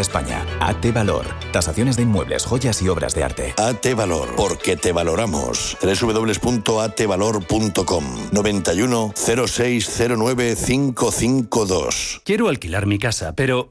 [0.00, 0.44] España.
[0.58, 1.24] AT Valor.
[1.52, 3.54] Tasaciones de inmuebles, joyas y obras de arte.
[3.56, 4.34] AT Valor.
[4.34, 5.78] Porque te valoramos.
[5.80, 12.22] www.atvalor.com 91 0609 552.
[12.24, 13.70] Quiero alquilar mi casa, pero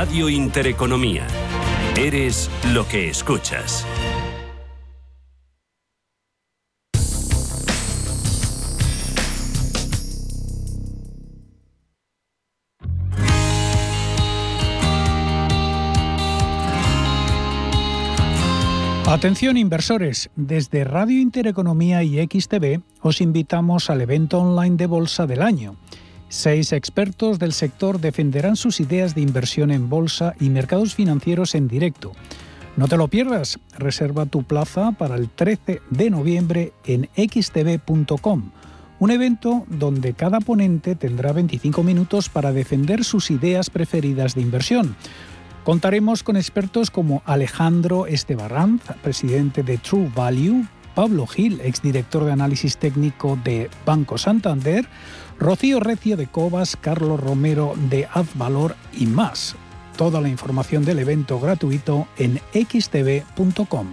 [0.00, 1.26] Radio Intereconomía.
[1.96, 3.84] Eres lo que escuchas.
[19.04, 25.42] Atención inversores, desde Radio Intereconomía y XTV os invitamos al evento online de Bolsa del
[25.42, 25.74] año.
[26.28, 31.68] Seis expertos del sector defenderán sus ideas de inversión en bolsa y mercados financieros en
[31.68, 32.12] directo.
[32.76, 38.50] No te lo pierdas, reserva tu plaza para el 13 de noviembre en xtv.com,
[38.98, 44.96] un evento donde cada ponente tendrá 25 minutos para defender sus ideas preferidas de inversión.
[45.64, 52.76] Contaremos con expertos como Alejandro Estebarranz, presidente de True Value, Pablo Gil, exdirector de análisis
[52.76, 54.88] técnico de Banco Santander,
[55.38, 59.54] Rocío Recio de Cobas, Carlos Romero de Advalor y más.
[59.96, 63.92] Toda la información del evento gratuito en xtv.com.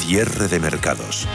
[0.00, 1.28] Cierre de mercados.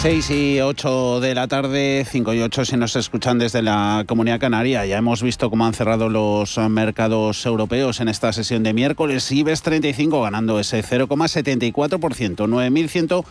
[0.00, 4.40] 6 y 8 de la tarde, 5 y 8 si nos escuchan desde la Comunidad
[4.40, 4.86] Canaria.
[4.86, 9.30] Ya hemos visto cómo han cerrado los mercados europeos en esta sesión de miércoles.
[9.30, 13.24] IBEX 35 ganando ese 0,74%, 9.100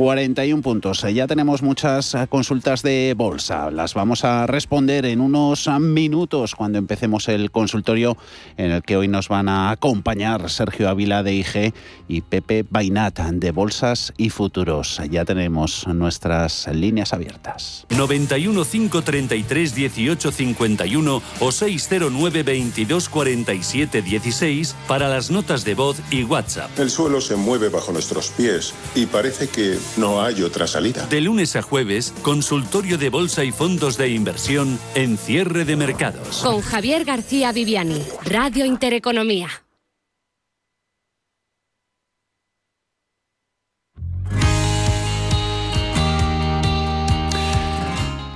[0.00, 1.04] 41 puntos.
[1.12, 3.70] Ya tenemos muchas consultas de bolsa.
[3.70, 8.16] Las vamos a responder en unos minutos cuando empecemos el consultorio
[8.56, 11.74] en el que hoy nos van a acompañar Sergio Ávila de IG
[12.08, 15.02] y Pepe Bainat de Bolsas y Futuros.
[15.10, 17.84] Ya tenemos nuestras líneas abiertas.
[17.90, 26.24] 91 533 18 51 o 609 22 47 16 para las notas de voz y
[26.24, 26.70] WhatsApp.
[26.78, 31.06] El suelo se mueve bajo nuestros pies y parece que no hay otra salida.
[31.06, 36.38] De lunes a jueves, consultorio de bolsa y fondos de inversión en cierre de mercados.
[36.42, 39.48] Con Javier García Viviani, Radio Intereconomía.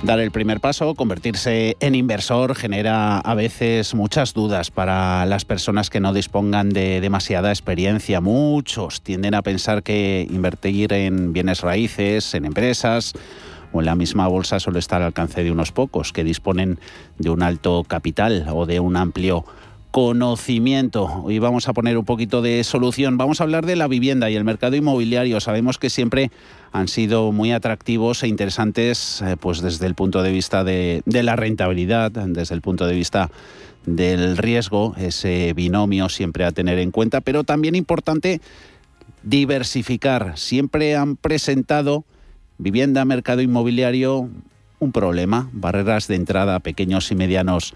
[0.05, 5.89] Dar el primer paso, convertirse en inversor, genera a veces muchas dudas para las personas
[5.89, 8.21] que no dispongan de demasiada experiencia.
[8.21, 13.13] Muchos tienden a pensar que invertir en bienes raíces, en empresas
[13.73, 16.79] o en la misma bolsa solo está al alcance de unos pocos que disponen
[17.17, 19.43] de un alto capital o de un amplio
[19.95, 21.05] conocimiento.
[21.23, 23.17] Hoy vamos a poner un poquito de solución.
[23.17, 25.39] Vamos a hablar de la vivienda y el mercado inmobiliario.
[25.39, 26.31] Sabemos que siempre
[26.73, 31.37] han sido muy atractivos e interesantes eh, pues desde el punto de vista de, la
[31.37, 33.31] rentabilidad, desde el punto de vista
[33.85, 38.41] del riesgo, ese binomio siempre a tener en cuenta, pero también importante
[39.23, 40.37] diversificar.
[40.37, 42.03] Siempre han presentado
[42.57, 44.29] vivienda, mercado inmobiliario,
[44.79, 47.73] un problema, barreras de entrada pequeños y medianos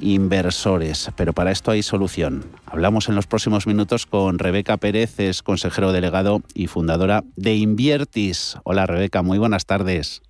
[0.00, 1.10] inversores.
[1.16, 2.44] Pero para esto hay solución.
[2.66, 8.58] Hablamos en los próximos minutos con Rebeca Pérez, es consejero delegado y fundadora de Inviertis.
[8.64, 10.22] Hola Rebeca, muy buenas tardes.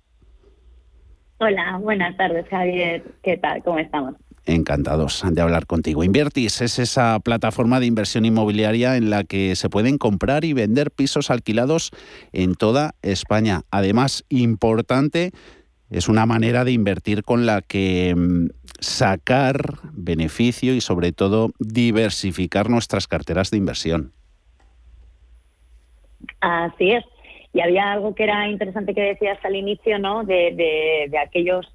[1.37, 3.03] Hola, buenas tardes Javier.
[3.21, 3.61] ¿Qué tal?
[3.63, 4.15] ¿Cómo estamos?
[4.45, 6.03] Encantados de hablar contigo.
[6.03, 10.91] Inviertis es esa plataforma de inversión inmobiliaria en la que se pueden comprar y vender
[10.91, 11.91] pisos alquilados
[12.31, 13.63] en toda España.
[13.71, 15.31] Además, importante,
[15.89, 18.47] Es una manera de invertir con la que mm,
[18.79, 24.11] sacar beneficio y sobre todo diversificar nuestras carteras de inversión.
[26.41, 27.03] Así es.
[27.53, 30.23] Y había algo que era interesante que decías al inicio, ¿no?
[30.23, 31.65] De, de, aquellos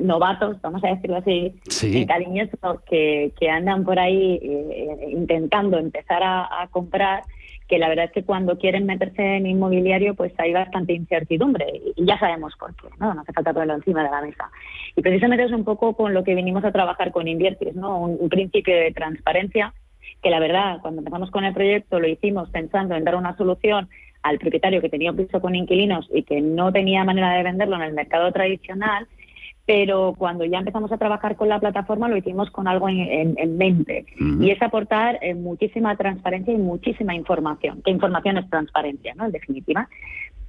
[0.00, 2.06] novatos, vamos a decirlo así, sí.
[2.06, 7.24] cariñosos, que, que andan por ahí eh, intentando empezar a, comprar,
[7.68, 11.66] que la verdad es que cuando quieren meterse en inmobiliario, pues hay bastante incertidumbre
[11.96, 13.12] y ya sabemos por qué, ¿no?
[13.12, 14.50] No hace falta ponerlo encima de la mesa.
[14.96, 18.00] Y precisamente es un poco con lo que vinimos a trabajar con Inviertis, ¿no?
[18.00, 19.74] un principio de transparencia
[20.22, 23.88] que la verdad, cuando empezamos con el proyecto lo hicimos pensando en dar una solución
[24.22, 27.76] al propietario que tenía un piso con inquilinos y que no tenía manera de venderlo
[27.76, 29.06] en el mercado tradicional,
[29.68, 34.06] pero cuando ya empezamos a trabajar con la plataforma lo hicimos con algo en, mente
[34.18, 39.26] y es aportar eh, muchísima transparencia y muchísima información, que información es transparencia, ¿no?
[39.26, 39.86] En definitiva.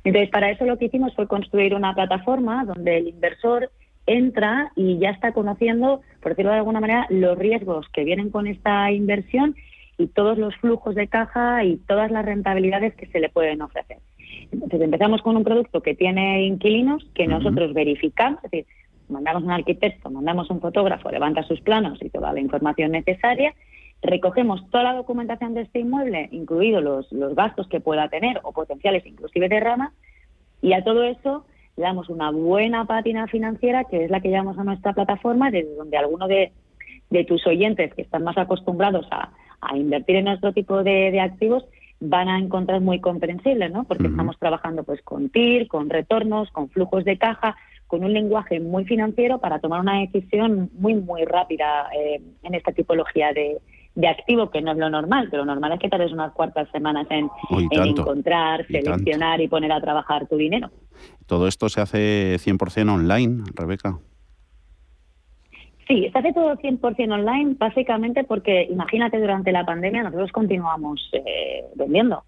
[0.06, 3.70] Entonces, para eso lo que hicimos fue construir una plataforma donde el inversor
[4.06, 8.48] entra y ya está conociendo, por decirlo de alguna manera, los riesgos que vienen con
[8.48, 9.54] esta inversión
[9.98, 13.98] y todos los flujos de caja y todas las rentabilidades que se le pueden ofrecer.
[14.50, 18.66] Entonces empezamos con un producto que tiene inquilinos que nosotros verificamos, es decir,
[19.10, 23.54] mandamos un arquitecto, mandamos un fotógrafo, levanta sus planos y toda la información necesaria,
[24.02, 28.54] recogemos toda la documentación de este inmueble, incluidos los, los gastos que pueda tener o
[28.54, 29.94] potenciales inclusive de rama,
[30.62, 31.46] y a todo eso
[31.80, 35.76] le damos una buena pátina financiera, que es la que llevamos a nuestra plataforma, desde
[35.76, 36.52] donde alguno de,
[37.26, 39.32] tus oyentes que están más acostumbrados a,
[39.76, 41.64] invertir en nuestro tipo de, activos
[42.02, 43.86] van a encontrar muy comprensible, ¿no?
[43.86, 47.56] Porque estamos trabajando pues con TIR, con retornos, con flujos de caja,
[47.90, 52.72] con un lenguaje muy financiero para tomar una decisión muy, muy rápida eh, en esta
[52.72, 53.58] tipología de,
[53.96, 56.70] de activo, que no es lo normal, pero lo normal es que tardes unas cuartas
[56.72, 57.32] semanas en,
[57.72, 60.70] encontrar, seleccionar y poner a trabajar tu dinero.
[61.26, 63.98] Todo esto se hace 100% online, Rebeca.
[65.88, 71.64] Sí, se hace todo 100% online, básicamente porque, imagínate, durante la pandemia nosotros continuamos eh,
[71.74, 72.24] vendiendo,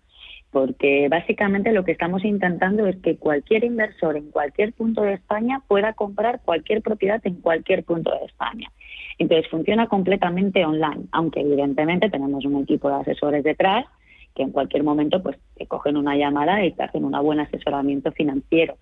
[0.51, 5.61] porque básicamente lo que estamos intentando es que cualquier inversor en cualquier punto de España
[5.67, 8.69] pueda comprar cualquier propiedad en cualquier punto de España.
[9.17, 13.85] Entonces funciona completamente online, aunque evidentemente tenemos un equipo de asesores detrás
[14.35, 18.11] que en cualquier momento pues te cogen una llamada y te hacen un buen asesoramiento
[18.11, 18.77] financiero.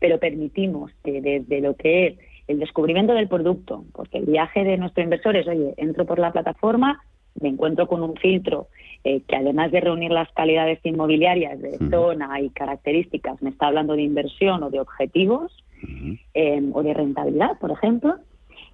[0.00, 2.18] Pero permitimos que desde lo que es
[2.48, 6.32] el descubrimiento del producto, porque el viaje de nuestro inversor es, oye, entro por la
[6.32, 7.02] plataforma,
[7.40, 8.68] me encuentro con un filtro
[9.04, 13.94] eh, que además de reunir las calidades inmobiliarias de zona y características, me está hablando
[13.94, 15.52] de inversión o de objetivos
[16.32, 18.16] eh, o de rentabilidad, por ejemplo,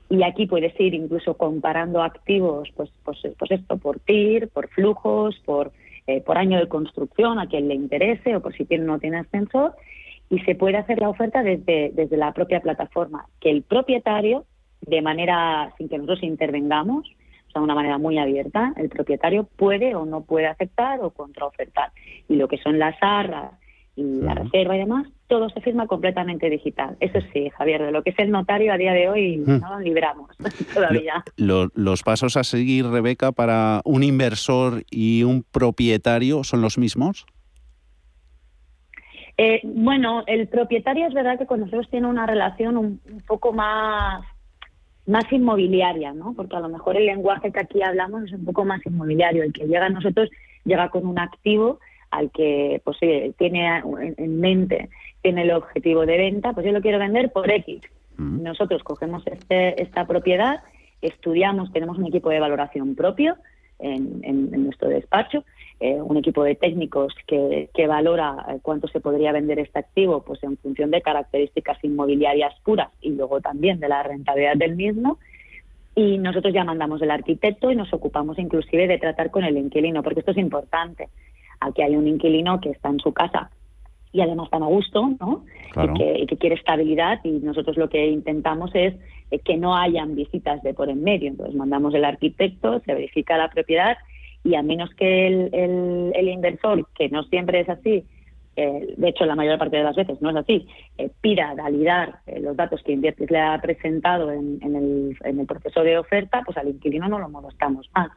[0.09, 5.41] y aquí puedes ir incluso comparando activos, pues, pues, pues esto, por TIR, por flujos,
[5.45, 5.73] por,
[6.07, 8.99] eh, por año de construcción, a quien le interese o por si tiene o no
[8.99, 9.75] tiene ascensor,
[10.29, 14.45] y se puede hacer la oferta desde, desde la propia plataforma, que el propietario,
[14.81, 17.09] de manera, sin que nosotros intervengamos,
[17.51, 21.11] o sea, de una manera muy abierta, el propietario puede o no puede aceptar o
[21.11, 21.91] contraofertar.
[22.29, 23.55] Y lo que son las arras
[23.97, 26.97] y la reserva y demás, todo se firma completamente digital.
[27.01, 29.61] Eso sí, Javier, de lo que es el notario a día de hoy mm.
[29.61, 30.31] no lo libramos
[30.75, 31.25] todavía.
[31.37, 37.27] ¿Los pasos a seguir, Rebeca, para un inversor y un propietario son los mismos?
[39.37, 44.23] Eh, bueno, el propietario es verdad que con nosotros tiene una relación un, poco más
[45.11, 46.33] más inmobiliaria, ¿no?
[46.35, 49.43] Porque a lo mejor el lenguaje que aquí hablamos es un poco más inmobiliario.
[49.43, 50.31] El que llega a nosotros
[50.65, 52.99] llega con un activo al que pues
[53.37, 53.83] tiene
[54.17, 54.89] en mente
[55.23, 57.83] tiene el objetivo de venta, pues yo lo quiero vender por X.
[58.17, 58.43] Mm.
[58.43, 60.63] Nosotros cogemos este, esta propiedad,
[61.03, 63.37] estudiamos, tenemos un equipo de valoración propio
[63.79, 65.45] en, nuestro despacho,
[65.83, 70.23] eh, un equipo de técnicos que, que valora eh, cuánto se podría vender este activo,
[70.23, 75.19] pues en función de características inmobiliarias puras y luego también de la rentabilidad del mismo.
[75.95, 80.03] Y nosotros ya mandamos el arquitecto y nos ocupamos inclusive de tratar con el inquilino,
[80.03, 81.09] porque esto es importante.
[81.61, 83.51] Aquí hay un inquilino que está en su casa
[84.13, 85.45] y además tan a gusto, ¿no?
[85.77, 88.95] Y, que, quiere estabilidad y nosotros lo que intentamos es
[89.31, 91.29] eh, que no hayan visitas de por en medio.
[91.31, 93.97] Entonces mandamos el arquitecto, se verifica la propiedad
[94.45, 98.05] y a menos que el, el, inversor, que no siempre es así,
[98.57, 100.67] eh, de hecho la mayor parte de las veces no es así,
[100.99, 105.47] eh, pida validar los datos que Inviertis le ha presentado en, en, el, en el
[105.47, 108.11] proceso de oferta, pues al inquilino no lo molestamos más.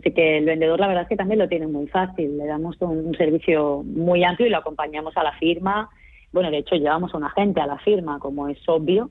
[0.00, 2.76] Así que el vendedor la verdad es que también lo tiene muy fácil, le damos
[2.80, 5.90] un, servicio muy amplio y lo acompañamos a la firma.
[6.32, 9.10] Bueno, de hecho llevamos a un agente a la firma, como es obvio,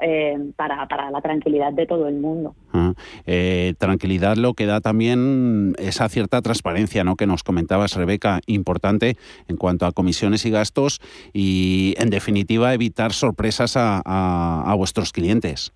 [0.00, 2.54] eh, para, para, la tranquilidad de todo el mundo.
[3.26, 7.16] Eh, tranquilidad lo que da también esa cierta transparencia ¿no?
[7.16, 9.16] que nos comentabas, Rebeca, importante
[9.48, 11.00] en cuanto a comisiones y gastos
[11.32, 15.72] y, en definitiva, evitar sorpresas a, a, vuestros clientes.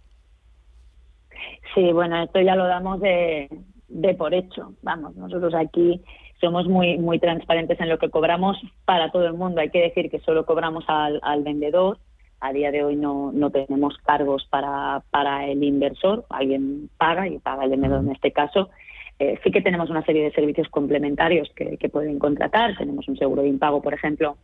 [1.74, 3.48] Sí, bueno, esto ya lo damos de,
[3.88, 4.74] de por hecho.
[4.82, 6.02] Vamos, nosotros aquí
[6.40, 9.60] somos muy muy transparentes en lo que cobramos para todo el mundo.
[9.60, 11.98] Hay que decir que solo cobramos al, al vendedor.
[12.40, 16.24] A día de hoy no, no tenemos cargos para, para el inversor.
[16.28, 18.70] Alguien paga y paga el vendedor en este caso.
[19.18, 22.76] Eh, sí que tenemos una serie de servicios complementarios que, que pueden contratar.
[22.76, 24.36] Tenemos un seguro de impago, por ejemplo,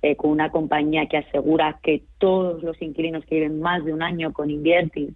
[0.00, 4.02] eh, con una compañía que asegura que todos los inquilinos que viven más de un
[4.02, 5.14] año con Invertir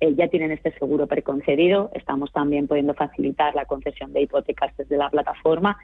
[0.00, 1.90] eh, ya tienen este seguro preconcedido.
[1.94, 5.76] Estamos también pudiendo facilitar la concesión de hipotecas desde la plataforma.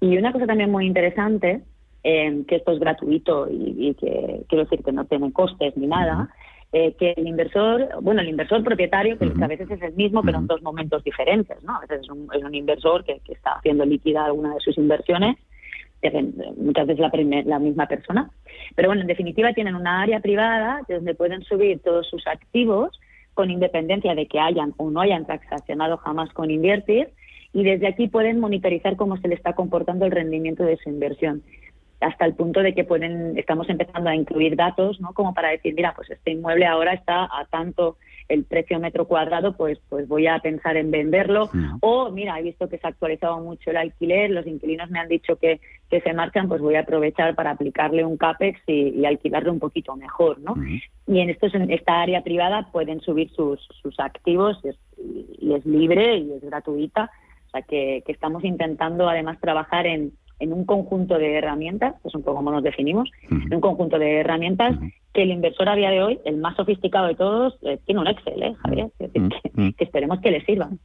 [0.00, 1.62] Y una cosa también muy interesante,
[2.08, 6.30] eh, que esto es gratuito y, que quiero decir que no tiene costes ni nada,
[6.72, 10.38] eh, que el inversor, bueno, el inversor propietario, que a veces es el mismo, pero
[10.38, 11.74] en dos momentos diferentes, ¿no?
[11.74, 15.36] A veces es un, es un inversor que, está haciendo líquida alguna de sus inversiones,
[16.56, 17.10] muchas veces la,
[17.44, 18.30] la misma persona.
[18.76, 23.00] Pero bueno, en definitiva tienen una área privada donde pueden subir todos sus activos
[23.34, 27.08] con independencia de que hayan o no hayan transaccionado jamás con Invertir,
[27.52, 31.42] y desde aquí pueden monitorizar cómo se le está comportando el rendimiento de su inversión
[32.00, 35.74] hasta el punto de que pueden estamos empezando a incluir datos no como para decir
[35.74, 37.96] mira pues este inmueble ahora está a tanto
[38.28, 41.48] el precio metro cuadrado pues pues voy a pensar en venderlo
[41.80, 45.08] o mira he visto que se ha actualizado mucho el alquiler los inquilinos me han
[45.08, 49.50] dicho que, que se marchan pues voy a aprovechar para aplicarle un capex y, alquilarle
[49.50, 50.54] un poquito mejor no
[51.06, 56.18] y en esto en esta área privada pueden subir sus sus activos y es, libre
[56.18, 57.10] y es gratuita.
[57.46, 62.08] O sea que, que estamos intentando además trabajar en en un conjunto de herramientas, que
[62.08, 64.76] es un poco como nos definimos, en un conjunto de herramientas
[65.12, 68.06] que el inversor a día de hoy, el más sofisticado de todos, eh, tiene un
[68.06, 68.90] Excel, ¿eh, Javier?
[68.98, 70.78] que, esperemos que le sirvan.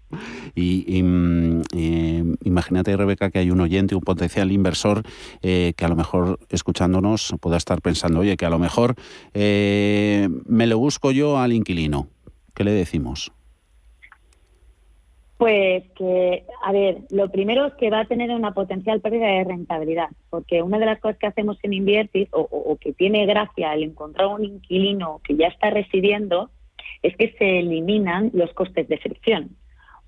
[0.55, 5.03] Y, mm, eh, imagínate, Rebeca, que hay un oyente, un potencial inversor
[5.41, 8.95] que a lo mejor escuchándonos pueda estar pensando, oye, que a lo mejor
[9.33, 12.07] me lo busco yo al inquilino.
[12.55, 13.33] ¿Qué le decimos?
[15.41, 19.43] Pues que, a ver, lo primero es que va a tener una potencial pérdida de
[19.43, 23.81] rentabilidad, porque una de las cosas que hacemos en Invertis, o, que tiene gracia al
[23.81, 26.51] encontrar un inquilino que ya está residiendo,
[27.01, 29.57] es que se eliminan los costes de fricción.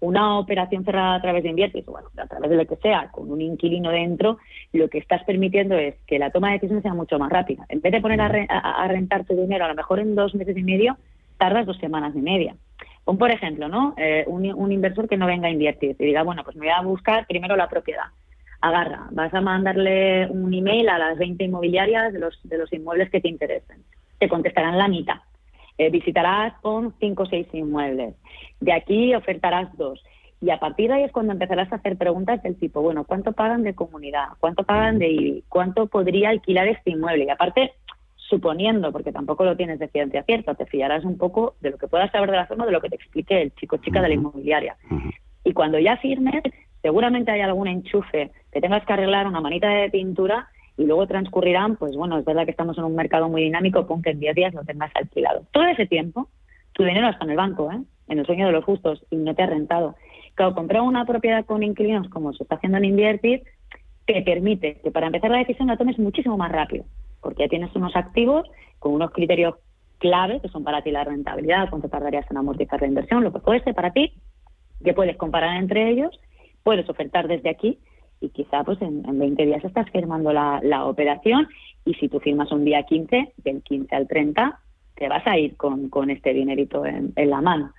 [0.02, 3.32] Una operación cerrada a través de Invertis, bueno, a través de lo que sea, con
[3.32, 4.38] un inquilino dentro,
[4.72, 7.66] lo que estás permitiendo es que la toma de decisiones sea mucho más rápida.
[7.70, 10.56] En vez de poner a, a rentar tu dinero a lo mejor en dos meses
[10.56, 10.96] y medio,
[11.40, 12.56] tardas dos semanas y media.
[13.04, 13.94] Pon, por ejemplo, ¿no?
[13.98, 16.82] Eh, un, inversor que no venga a invertir y diga, bueno, pues me voy a
[16.82, 18.06] buscar primero la propiedad.
[18.62, 23.10] Agarra, vas a mandarle un email a las 20 inmobiliarias de los, de los inmuebles
[23.10, 23.84] que te interesen.
[24.20, 25.18] Te contestarán la mitad.
[25.78, 28.16] Eh, visitarás con 5 o 6 inmuebles.
[28.60, 30.02] De aquí ofertarás dos.
[30.40, 33.32] Y a partir de ahí es cuando empezarás a hacer preguntas del tipo, bueno, ¿cuánto
[33.32, 34.28] pagan de comunidad?
[34.40, 35.44] ¿Cuánto pagan de IBI?
[35.48, 37.26] ¿Cuánto podría alquilar este inmueble?
[37.26, 37.72] Y aparte,
[38.30, 41.88] suponiendo, porque tampoco lo tienes de ciencia cierta, te fiarás un poco de lo que
[41.88, 44.14] puedas saber de la zona, de lo que te explique el chico chica de la
[44.14, 44.78] inmobiliaria.
[45.44, 46.42] Y cuando ya firmes,
[46.82, 51.76] seguramente hay algún enchufe que tengas que arreglar, una manita de pintura, y luego transcurrirán,
[51.76, 54.36] pues bueno, es verdad que estamos en un mercado muy dinámico, pon que en 10
[54.36, 55.44] días lo tengas alquilado.
[55.52, 56.30] Todo ese tiempo,
[56.72, 57.80] tu dinero está en el banco, ¿eh?
[58.08, 59.96] en el sueño de los justos, y no te ha rentado.
[60.34, 63.44] Claro, comprar una propiedad con inquilinos, como se está haciendo en Invertir,
[64.06, 66.86] te permite que para empezar la decisión la tomes muchísimo más rápido
[67.24, 68.46] porque ya tienes unos activos
[68.80, 69.56] con unos criterios
[69.98, 73.40] clave que son para ti la rentabilidad, cuánto tardarías en amortizar la inversión, lo que
[73.40, 74.14] puede ser para ti,
[74.84, 76.20] que puedes comparar entre ellos,
[76.62, 77.80] puedes ofertar desde aquí
[78.20, 81.48] y quizá pues en, 20 días estás firmando la, operación
[81.86, 84.60] y si tú firmas un día 15, del 15 al 30,
[84.96, 87.72] te vas a ir con, con este dinerito en, la mano.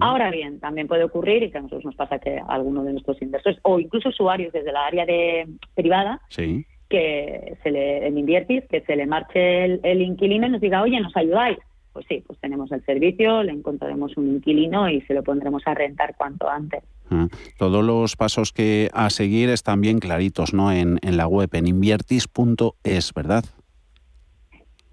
[0.00, 3.22] Ahora bien, también puede ocurrir, y que a nosotros nos pasa que alguno de nuestros
[3.22, 8.64] inversores o incluso usuarios desde la área de privada sí que se le, en Inviertis,
[8.68, 11.56] que se le marche el, inquilino y nos diga, oye, ¿nos ayudáis?
[11.92, 15.74] Pues sí, pues tenemos el servicio, le encontraremos un inquilino y se lo pondremos a
[15.74, 16.82] rentar cuanto antes.
[17.10, 17.28] Ah,
[17.58, 20.70] todos los pasos que a seguir están bien claritos, ¿no?
[20.72, 23.44] En, en la web, en inviertis.es, ¿verdad?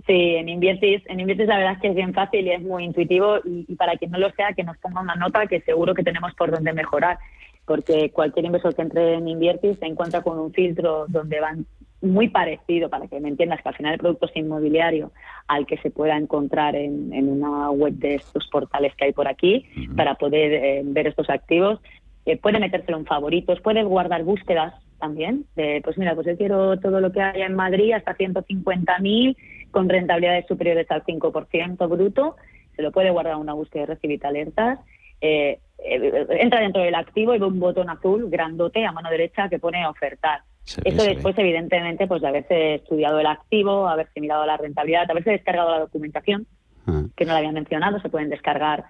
[0.06, 2.86] Sí, en Inviertis, en Inviertis la verdad es que es bien fácil y es muy
[2.86, 5.94] intuitivo y, y, para quien no lo sea, que nos ponga una nota que seguro
[5.94, 7.20] que tenemos por donde mejorar,
[7.66, 11.66] porque cualquier inversor que entre en Inviertis se encuentra con un filtro donde van
[12.01, 15.12] muy parecido, para que me entiendas, que al final el producto es inmobiliario
[15.48, 19.66] al que se pueda encontrar en, una web de estos portales que hay por aquí
[19.96, 21.80] para poder eh, ver estos activos.
[22.25, 26.80] Eh, puede metérselo en favoritos, puede guardar búsquedas también, de pues mira, pues yo quiero
[26.80, 29.38] todo lo que haya en Madrid hasta 150.000
[29.72, 32.36] con rentabilidades superiores al 5% bruto.
[32.75, 34.80] se lo puede guardar a una búsqueda y recibir alertas.
[35.22, 39.50] Eh, eh, entra dentro del activo y ve un botón azul grandote a mano derecha
[39.50, 40.42] que pone ofertar.
[40.83, 45.71] Eso después, evidentemente, pues de haberse estudiado el activo, haberse mirado la rentabilidad, haberse descargado
[45.71, 46.45] la documentación,
[46.88, 47.03] ah.
[47.15, 48.86] que no la había mencionado, se pueden descargar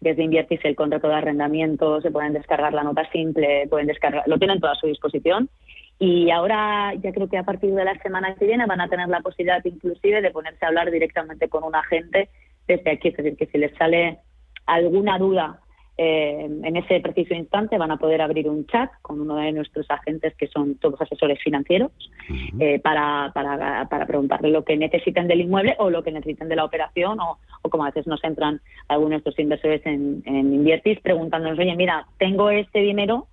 [0.00, 4.38] desde Inviertis el contrato de arrendamiento, se pueden descargar la nota simple, pueden descargar, lo
[4.38, 5.48] tienen todo a su disposición.
[5.98, 9.08] Y ahora, ya creo que a partir de la semana que viene van a tener
[9.08, 12.28] la posibilidad inclusive de ponerse a hablar directamente con un agente
[12.66, 13.08] desde aquí.
[13.08, 14.18] Es decir, que si les sale
[14.66, 15.60] alguna duda
[15.98, 19.90] eh, en ese preciso instante van a poder abrir un chat con uno de nuestros
[19.90, 21.92] agentes que son todos asesores financieros
[22.58, 26.56] eh, para, para, para, preguntarle lo que necesiten del inmueble o lo que necesiten de
[26.56, 30.54] la operación o, o como a veces nos entran algunos de estos inversores en, en
[30.54, 33.26] Inviertis preguntándonos, oye, mira, tengo este dinero,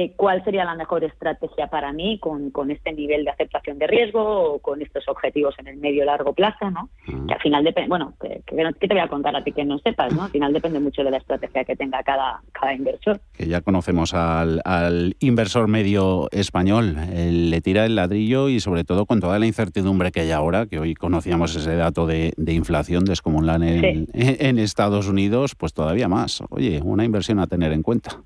[0.00, 3.86] eh, cuál sería la mejor estrategia para mí con, con, este nivel de aceptación de
[3.86, 6.88] riesgo o con estos objetivos en el medio largo plazo, ¿no?
[7.06, 7.26] Mm.
[7.26, 10.14] Que al final depende, bueno, que, te voy a contar a ti que no sepas,
[10.14, 10.22] ¿no?
[10.22, 13.20] Al final depende mucho de la estrategia que tenga cada, cada inversor.
[13.34, 19.04] Que ya conocemos al, al inversor medio español, le tira el ladrillo y sobre todo
[19.04, 23.04] con toda la incertidumbre que hay ahora, que hoy conocíamos ese dato de, de inflación
[23.04, 26.42] descomunal en, en Estados Unidos, pues todavía más.
[26.48, 28.22] Oye, una inversión a tener en cuenta.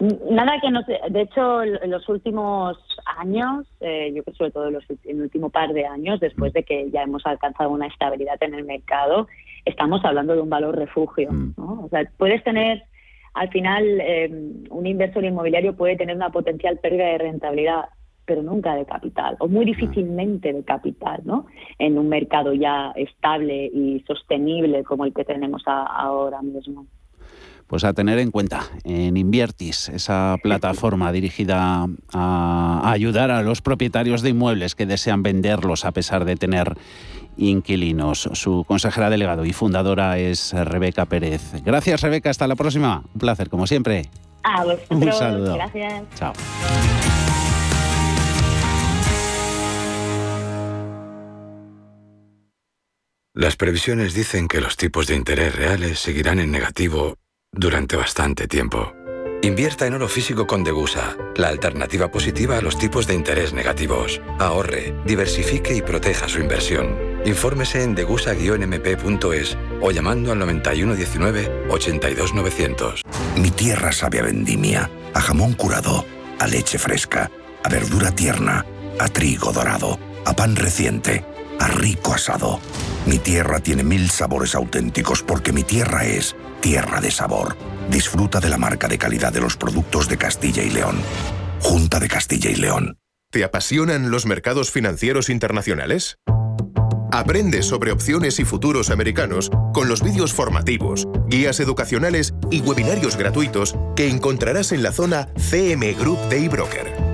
[0.00, 2.78] Nada que no de hecho en los últimos
[3.16, 6.62] años, eh, yo creo sobre todo en, los, el último par de años, después de
[6.62, 9.26] que ya hemos alcanzado una estabilidad en el mercado,
[9.64, 11.32] estamos hablando de un valor refugio.
[11.32, 11.54] Mm.
[11.56, 11.82] ¿no?
[11.84, 12.84] O sea, puedes tener,
[13.34, 14.30] al final, eh,
[14.70, 17.86] un inversor inmobiliario puede tener una potencial pérdida de rentabilidad,
[18.24, 21.46] pero nunca de capital, o muy difícilmente de capital, ¿no?
[21.78, 26.86] En un mercado ya estable y sostenible como el que tenemos ahora mismo
[27.68, 34.22] pues a tener en cuenta en Inviertis, esa plataforma dirigida a ayudar a los propietarios
[34.22, 36.76] de inmuebles que desean venderlos a pesar de tener
[37.36, 38.30] inquilinos.
[38.32, 41.42] Su consejera delegado y fundadora es Rebeca Pérez.
[41.64, 43.04] Gracias Rebeca, hasta la próxima.
[43.14, 44.08] Un placer, como siempre.
[44.42, 45.54] A Un saludo.
[45.54, 46.02] Gracias.
[46.14, 46.32] Chao.
[53.34, 57.14] Las previsiones dicen que los tipos de interés reales seguirán en negativo
[57.58, 58.92] durante bastante tiempo.
[59.42, 64.20] Invierta en oro físico con Degusa, la alternativa positiva a los tipos de interés negativos.
[64.38, 66.98] Ahorre, diversifique y proteja su inversión.
[67.24, 73.02] Infórmese en degusa-mp.es o llamando al 9119-82900.
[73.36, 76.04] Mi tierra sabe a vendimia, a jamón curado,
[76.38, 77.30] a leche fresca,
[77.62, 78.64] a verdura tierna,
[78.98, 81.24] a trigo dorado, a pan reciente,
[81.60, 82.58] a rico asado.
[83.06, 87.56] Mi tierra tiene mil sabores auténticos porque mi tierra es tierra de sabor.
[87.90, 90.96] Disfruta de la marca de calidad de los productos de Castilla y León.
[91.60, 92.98] Junta de Castilla y León.
[93.30, 96.18] ¿Te apasionan los mercados financieros internacionales?
[97.10, 103.76] Aprende sobre opciones y futuros americanos con los vídeos formativos, guías educacionales y webinarios gratuitos
[103.96, 107.08] que encontrarás en la zona CM Group de eBroker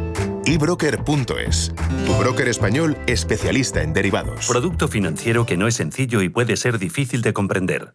[0.47, 1.73] ebroker.es,
[2.07, 4.47] tu broker español especialista en derivados.
[4.47, 7.95] Producto financiero que no es sencillo y puede ser difícil de comprender.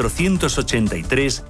[0.09, 1.43] 483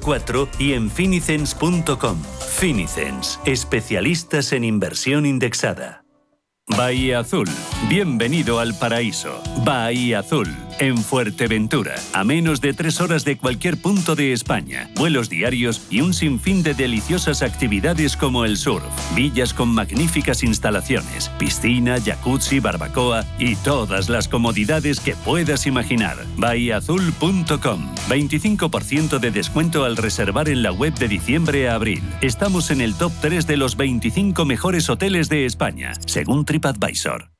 [0.00, 2.22] 004 y en finicens.com.
[2.58, 6.04] Finicens, especialistas en inversión indexada.
[6.66, 7.48] Bahía Azul,
[7.88, 9.42] bienvenido al paraíso.
[9.64, 10.48] Bahía Azul
[10.80, 16.00] en Fuerteventura, a menos de tres horas de cualquier punto de España, vuelos diarios y
[16.00, 23.26] un sinfín de deliciosas actividades como el surf, villas con magníficas instalaciones, piscina, jacuzzi, barbacoa
[23.38, 26.16] y todas las comodidades que puedas imaginar.
[26.38, 32.02] Bahiaazul.com 25% de descuento al reservar en la web de diciembre a abril.
[32.22, 37.39] Estamos en el top 3 de los 25 mejores hoteles de España, según TripAdvisor.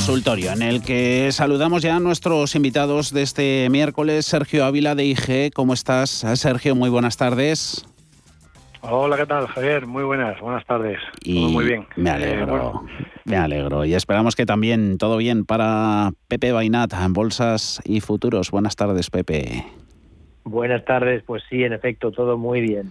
[0.00, 4.24] Consultorio, en el que saludamos ya a nuestros invitados de este miércoles.
[4.24, 6.24] Sergio Ávila de IG, ¿cómo estás?
[6.36, 7.86] Sergio, muy buenas tardes.
[8.80, 9.86] Hola, ¿qué tal, Javier?
[9.86, 10.98] Muy buenas, buenas tardes.
[11.26, 11.86] muy bien.
[11.96, 12.82] Me alegro,
[13.26, 13.84] me alegro.
[13.84, 18.50] Y esperamos que también todo bien para Pepe Bainat en Bolsas y Futuros.
[18.50, 19.66] Buenas tardes, Pepe.
[20.44, 22.90] Buenas tardes, pues sí, en efecto, todo muy bien.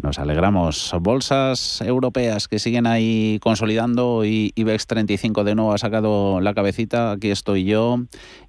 [0.00, 0.94] Nos alegramos.
[1.00, 7.10] Bolsas europeas que siguen ahí consolidando y IBEX 35 de nuevo ha sacado la cabecita.
[7.10, 7.98] Aquí estoy yo.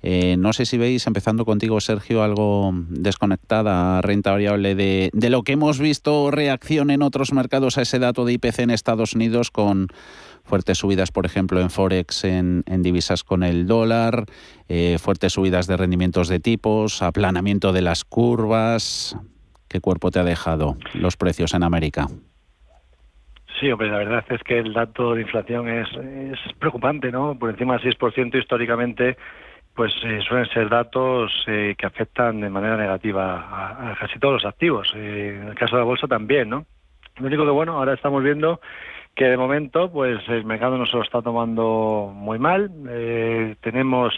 [0.04, 5.42] Eh, no sé si veis, empezando contigo, Sergio, algo desconectada, renta variable de, de lo
[5.42, 9.50] que hemos visto reacción en otros mercados a ese dato de IPC en Estados Unidos
[9.50, 9.88] con
[10.44, 14.26] fuertes subidas, por ejemplo, en Forex, en, divisas con el dólar,
[14.68, 19.16] eh, fuertes subidas de rendimientos de tipos, aplanamiento de las curvas.
[19.70, 22.08] ¿Qué cuerpo te ha dejado los precios en América?
[23.60, 25.88] Sí, hombre, la verdad es que el dato de inflación es,
[26.60, 27.38] preocupante, ¿no?
[27.38, 29.18] Por encima del 6% históricamente,
[29.76, 34.46] pues eh, suelen ser datos eh, que afectan de manera negativa a, casi todos los
[34.46, 34.92] activos.
[34.96, 36.66] Eh, en el caso de la bolsa también, ¿no?
[37.18, 38.62] Lo único que, bueno, ahora estamos viendo
[39.14, 42.72] que de momento pues el mercado no se lo está tomando muy mal.
[43.60, 44.18] tenemos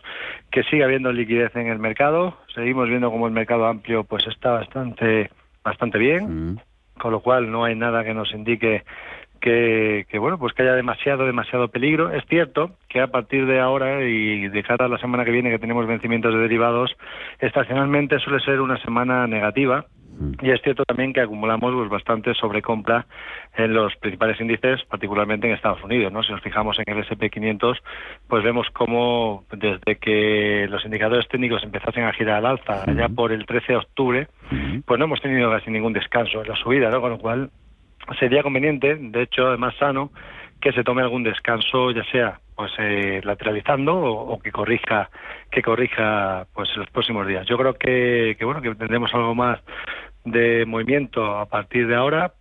[0.52, 2.38] que sigue habiendo liquidez en el mercado.
[2.54, 5.32] Seguimos viendo como el mercado amplio pues está bastante
[5.64, 6.60] bastante bien,
[6.98, 8.84] con lo cual no hay nada que nos indique
[9.40, 12.12] que, bueno pues que haya demasiado demasiado peligro.
[12.12, 15.50] Es cierto que a partir de ahora y de cara a la semana que viene
[15.50, 16.96] que tenemos vencimientos de derivados
[17.40, 19.86] estacionalmente suele ser una semana negativa
[20.42, 23.06] y es cierto también que acumulamos pues, bastante sobrecompra
[23.56, 26.12] en los principales índices, particularmente en Estados Unidos.
[26.12, 26.24] ¿no?
[26.24, 27.78] Si nos fijamos en el SP500,
[28.28, 33.32] pues vemos cómo desde que los indicadores técnicos empezasen a girar al alza, allá por
[33.32, 34.28] el 13 de octubre,
[34.86, 37.02] pues no hemos tenido casi ningún descanso en la subida, ¿no?
[37.02, 37.50] con lo cual
[38.20, 40.12] sería conveniente, de hecho, además sano,
[40.60, 45.10] que se tome algún descanso, ya sea pues eh, lateralizando o, que corrija
[45.50, 47.48] que corrija pues en los próximos días.
[47.48, 49.60] Yo creo que, que bueno que tendremos algo más
[50.26, 52.34] de movimiento a partir de ahora,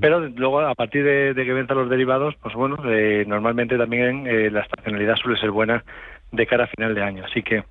[0.00, 4.50] pero luego a partir de, que venzan los derivados, pues bueno, eh, normalmente también eh,
[4.50, 5.84] la estacionalidad suele ser buena
[6.30, 7.24] de cara a final de año.
[7.24, 7.64] Así que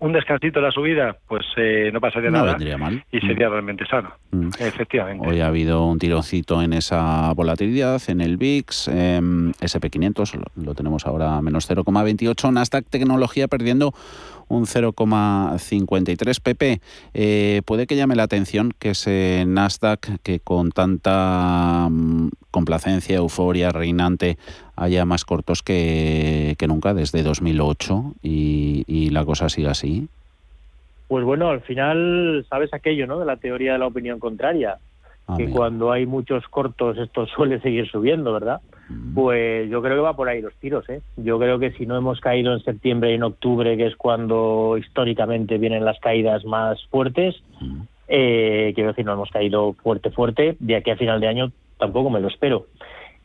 [0.00, 3.04] un descansito en la subida, pues eh, no pasaría no nada mal.
[3.12, 4.48] y sería realmente sano, Mm.
[4.58, 5.28] efectivamente.
[5.28, 11.06] Hoy ha habido un tironcito en esa volatilidad, en el VIX, SP500, lo, lo tenemos
[11.06, 13.94] ahora a menos 0,28, Nasdaq Tecnología perdiendo
[14.48, 16.80] un 0,53 pp.
[17.14, 23.70] Eh, puede que llame la atención que ese Nasdaq que con tanta mm, complacencia, euforia
[23.70, 24.36] reinante
[24.76, 30.08] haya más cortos que, que nunca desde 2008 y, y la cosa siga así.
[31.08, 33.18] Pues bueno, al final sabes aquello, ¿no?
[33.20, 34.78] De la teoría de la opinión contraria,
[35.26, 35.56] Ah, que mira.
[35.56, 38.60] cuando hay muchos cortos esto suele seguir subiendo, ¿verdad?
[38.88, 39.14] Mm.
[39.14, 41.00] Pues yo creo que va por ahí los tiros, ¿eh?
[41.16, 44.76] Yo creo que si no hemos caído en septiembre y en octubre, que es cuando
[44.78, 47.80] históricamente vienen las caídas más fuertes, Mm.
[48.08, 52.10] eh, quiero decir, no hemos caído fuerte, fuerte, de aquí a final de año tampoco
[52.10, 52.66] me lo espero.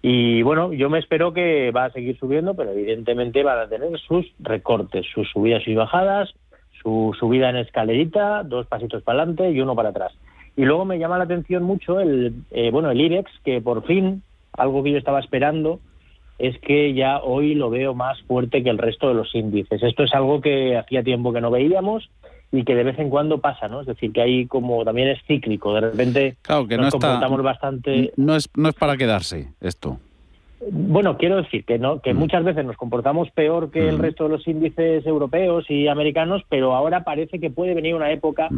[0.01, 3.99] Y bueno, yo me espero que va a seguir subiendo, pero evidentemente van a tener
[3.99, 6.33] sus recortes, sus subidas y bajadas,
[6.81, 10.13] su subida en escalerita, dos pasitos para adelante y uno para atrás.
[10.55, 14.23] Y luego me llama la atención mucho el, eh, bueno, el IBEX, que por fin,
[14.53, 15.79] algo que yo estaba esperando,
[16.37, 19.83] es que ya hoy lo veo más fuerte que el resto de los índices.
[19.83, 22.09] Esto es algo que hacía tiempo que no veíamos
[22.51, 23.81] y que de vez en cuando pasa, ¿no?
[23.81, 25.73] Es decir, que hay como también es cíclico.
[25.73, 29.49] De repente Claro, que nos no está- comportamos bastante No es, no es para quedarse
[29.61, 29.99] esto.
[30.71, 34.31] bueno, quiero decir que no, que muchas veces nos comportamos peor que el resto de
[34.31, 38.49] los índices europeos y americanos, pero ahora parece que puede venir una época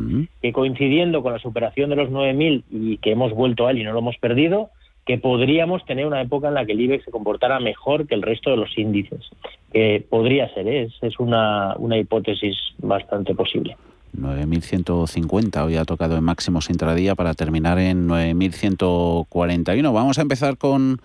[0.41, 3.83] que coincidiendo con la superación de los 9000 y que hemos vuelto a él y
[3.83, 4.69] no lo hemos perdido,
[5.05, 8.21] que podríamos tener una época en la que el IBEX se comportara mejor que el
[8.21, 9.29] resto de los índices.
[9.71, 10.83] Que podría ser, ¿eh?
[10.83, 13.75] es, es una, una hipótesis bastante posible.
[14.17, 19.93] 9.150 hoy ha tocado en máximos intradía para terminar en 9.141.
[19.93, 21.01] Vamos a empezar con,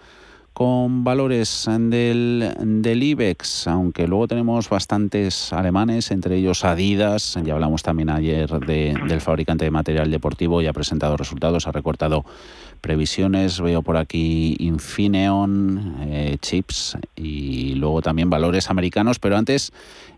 [0.52, 7.82] con valores del, del IBEX, aunque luego tenemos bastantes alemanes, entre ellos Adidas, ya hablamos
[7.82, 12.24] también ayer del fabricante de material deportivo y ha presentado resultados, ha recortado
[12.81, 19.73] previsiones, veo por aquí Infineon, eh, chips y luego también valores americanos, pero antes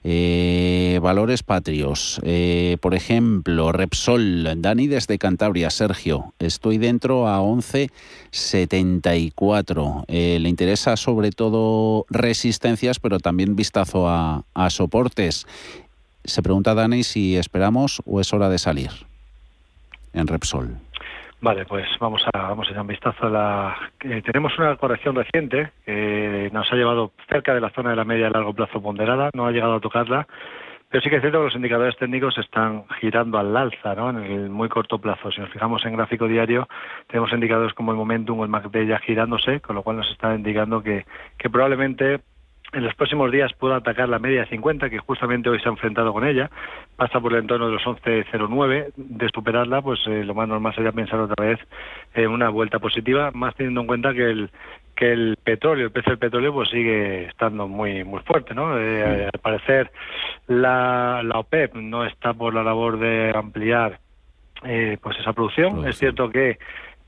[0.05, 2.21] eh, valores patrios.
[2.23, 10.05] Eh, por ejemplo, Repsol, Dani desde Cantabria, Sergio, estoy dentro a 11.74.
[10.09, 15.47] le interesa sobre todo resistencias, pero también vistazo a, a soportes.
[16.25, 18.91] Se pregunta Dani si esperamos o es hora de salir
[20.13, 20.79] en Repsol.
[21.41, 23.77] Vale, pues vamos a, vamos a echar un vistazo a la...
[24.25, 28.27] tenemos una corrección reciente que nos ha llevado cerca de la zona de la media
[28.27, 30.27] a largo plazo ponderada, no ha llegado a tocarla,
[30.91, 34.11] pero sí que es cierto que los indicadores técnicos están girando al alza ¿no?
[34.11, 35.31] en el muy corto plazo.
[35.31, 36.67] Si nos fijamos en gráfico diario,
[37.07, 40.35] tenemos indicadores como el momentum o el MACD ya girándose, con lo cual nos está
[40.35, 41.05] indicando que,
[41.37, 42.21] que probablemente
[42.73, 45.73] en los próximos días pueda atacar la media de 50, que justamente hoy se ha
[45.73, 46.51] enfrentado con ella,
[46.97, 50.93] pasa por el entorno de los 11.09, de superarla, pues eh, lo más normal sería
[50.93, 51.59] pensar otra vez
[52.15, 54.51] en una vuelta positiva, más teniendo en cuenta que el
[54.95, 58.77] que el petróleo, el precio del petróleo, pues sigue estando muy muy fuerte, ¿no?
[58.77, 59.93] Eh, al parecer
[60.49, 64.01] la, la OPEP no está por la labor de ampliar
[64.65, 65.87] eh, pues esa producción.
[65.87, 66.59] Es cierto que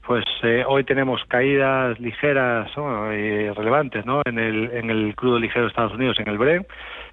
[0.06, 4.22] pues eh, hoy tenemos caídas ligeras relevantes ¿no?
[4.24, 6.66] en, el, en el crudo ligero de Estados Unidos, en el Brent,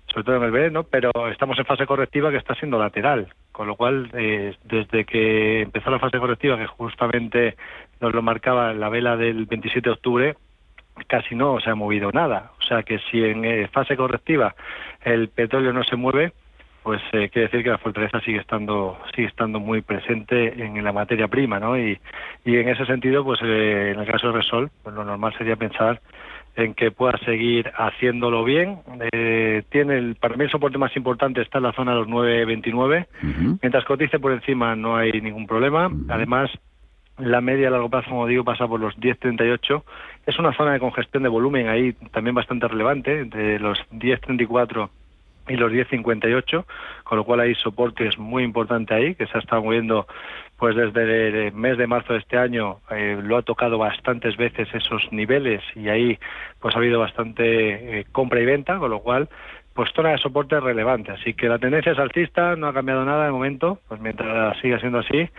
[0.07, 0.83] sobre todo en el Brent, ¿no?
[0.83, 5.61] pero estamos en fase correctiva que está siendo lateral, con lo cual eh, desde que
[5.61, 7.55] empezó la fase correctiva, que justamente
[7.99, 10.35] nos lo marcaba la vela del 27 de octubre,
[11.07, 12.51] casi no se ha movido nada.
[12.59, 14.55] O sea que si en eh, fase correctiva
[15.03, 16.33] el petróleo no se mueve,
[16.87, 20.93] pues eh, quiere decir que la fortaleza sigue estando sigue estando muy presente en la
[20.93, 21.77] materia prima, ¿no?
[21.77, 21.99] Y,
[22.45, 25.57] y en ese sentido, pues eh, en el caso de Resol, pues lo normal sería
[25.57, 25.99] pensar
[26.55, 28.77] en que pueda seguir haciéndolo bien.
[29.11, 32.07] Eh, tiene el, para mí el soporte más importante está en la zona de los
[32.07, 33.07] 9.29.
[33.61, 35.91] Mientras cotice por encima no hay ningún problema.
[36.07, 36.49] Además,
[37.17, 39.83] la media a largo plazo, como digo, pasa por los 10.38.
[40.25, 44.89] Es una zona de congestión de volumen ahí también bastante relevante, de los 10.34
[45.47, 46.65] y los 10.58,
[47.03, 50.07] con lo cual hay soportes muy importante ahí, que se ha estado moviendo
[50.57, 54.67] pues desde el mes de marzo de este año, eh, lo ha tocado bastantes veces
[54.73, 56.19] esos niveles y ahí
[56.59, 59.29] pues ha habido bastante eh, compra y venta, con lo cual
[59.73, 61.11] pues zona de soporte relevante.
[61.11, 64.79] Así que la tendencia es alcista, no ha cambiado nada de momento, pues mientras siga
[64.79, 65.29] siendo así,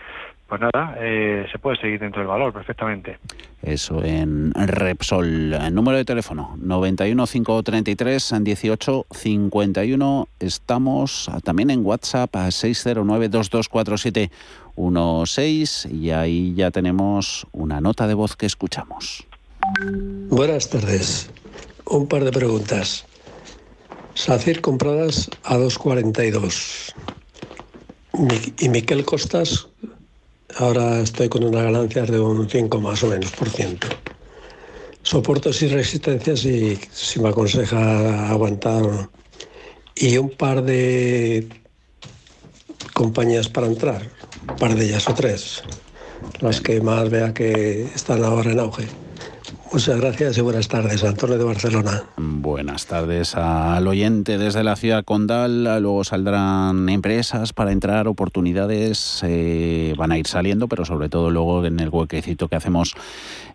[0.48, 3.18] pues nada, eh, se puede seguir dentro del valor perfectamente.
[3.62, 5.50] Eso en Repsol.
[5.74, 10.28] Número de teléfono 91 533 18 51.
[10.40, 14.30] Estamos también en WhatsApp a 609 2247
[14.76, 19.26] 16 y ahí ya tenemos una nota de voz que escuchamos.
[20.30, 21.30] Buenas tardes.
[21.84, 23.04] Un par de preguntas.
[24.14, 26.94] SACIR compradas a 2.42
[28.58, 29.68] y Miquel Costas
[30.56, 33.86] Ahora estoy con una ganancia de un 5 más o menos por ciento.
[35.02, 39.10] Soportos y resistencias y si me aconseja aguantar
[39.94, 41.48] Y un par de
[42.94, 44.02] compañías para entrar,
[44.42, 45.64] un par de ellas o tres,
[46.40, 49.07] las que más vea que están ahora en auge.
[49.70, 52.04] Muchas gracias y buenas tardes, Antonio de Barcelona.
[52.16, 55.64] Buenas tardes al oyente desde la ciudad condal.
[55.82, 61.66] Luego saldrán empresas para entrar, oportunidades eh, van a ir saliendo, pero sobre todo luego
[61.66, 62.94] en el huequecito que hacemos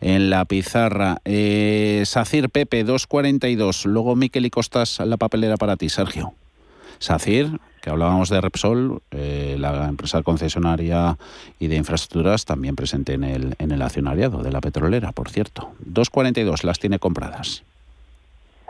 [0.02, 1.18] en la pizarra.
[1.26, 6.36] Eh, Sacir Pepe 242, luego Miquel y Costas la papelera para ti, Sergio.
[7.00, 11.18] Sacir, que hablábamos de Repsol, eh, la empresa concesionaria
[11.60, 15.72] y de infraestructuras también presente en el, en el accionariado de la petrolera, por cierto.
[15.86, 17.66] 2,42 las tiene compradas.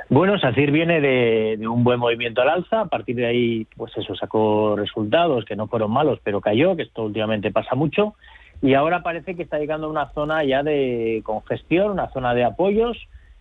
[0.10, 4.16] Bueno, SACIR viene de, un buen movimiento al alza, a partir de ahí, pues eso,
[4.16, 8.16] sacó resultados que no fueron malos, pero cayó, que esto últimamente pasa mucho,
[8.64, 12.46] y ahora parece que está llegando a una zona ya de congestión, una zona de
[12.46, 12.98] apoyos,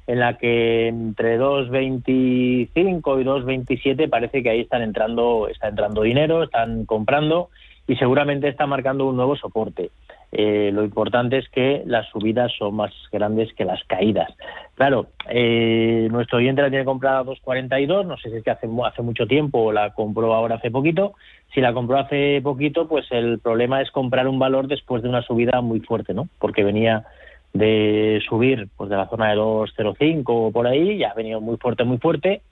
[0.06, 6.42] en la que entre 2.25 y 2.27 parece que ahí están entrando, está entrando dinero,
[6.42, 7.50] están comprando
[7.86, 9.90] y seguramente está marcando un nuevo soporte.
[10.34, 14.32] Eh, lo importante es que las subidas son más grandes que las caídas.
[14.74, 18.66] Claro, eh, nuestro oyente la tiene comprada a 2.42, no sé si es que hace,
[18.84, 21.14] hace mucho tiempo o la compró ahora hace poquito.
[21.52, 25.20] Si la compró hace poquito, pues el problema es comprar un valor después de una
[25.20, 26.28] subida muy fuerte, ¿no?
[26.38, 27.04] Porque venía
[27.52, 31.56] de subir pues de la zona de 2.05 o por ahí, ya ha venido muy
[31.56, 32.42] fuerte, muy fuerte.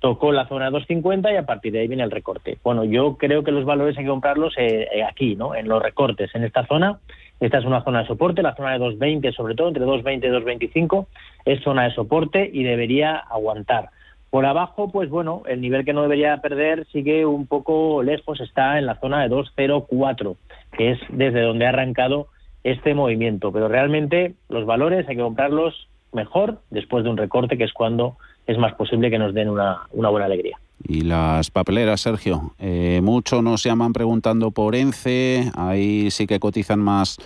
[0.00, 2.58] tocó la zona de 2.50 y a partir de ahí viene el recorte.
[2.62, 5.54] Bueno, yo creo que los valores hay que comprarlos eh, eh, aquí, ¿no?
[5.54, 6.98] En los recortes, en esta zona.
[7.40, 10.68] Esta es una zona de soporte, la zona de 2.20 sobre todo, entre 2.20 y
[10.68, 11.06] 2.25
[11.46, 13.90] es zona de soporte y debería aguantar.
[14.30, 18.78] Por abajo, pues bueno, el nivel que no debería perder sigue un poco lejos, está
[18.78, 20.36] en la zona de 2.04,
[20.76, 22.26] que es desde donde ha arrancado
[22.64, 23.52] este movimiento.
[23.52, 28.16] Pero realmente los valores hay que comprarlos mejor después de un recorte, que es cuando
[28.46, 30.58] es más posible que nos den una, buena alegría.
[30.86, 36.80] Y las papeleras, Sergio, eh, mucho nos llaman preguntando por ENCE, ahí sí que cotizan
[36.80, 37.18] más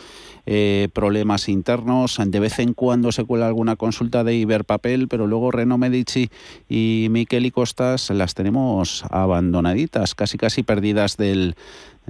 [0.51, 5.51] eh, problemas internos, de vez en cuando se cuela alguna consulta de Iberpapel, pero luego
[5.51, 6.31] Reno Medici
[6.71, 11.55] y Miquel y Costas las tenemos abandonaditas, casi casi perdidas del,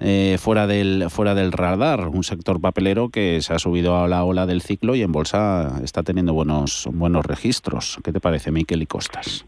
[0.01, 2.07] eh, fuera, del, fuera del radar.
[2.07, 5.81] Un sector papelero que se ha subido a la ola del ciclo y en bolsa
[5.83, 7.99] está teniendo buenos, buenos registros.
[8.05, 9.45] ¿Qué te parece, Miquel y Costas?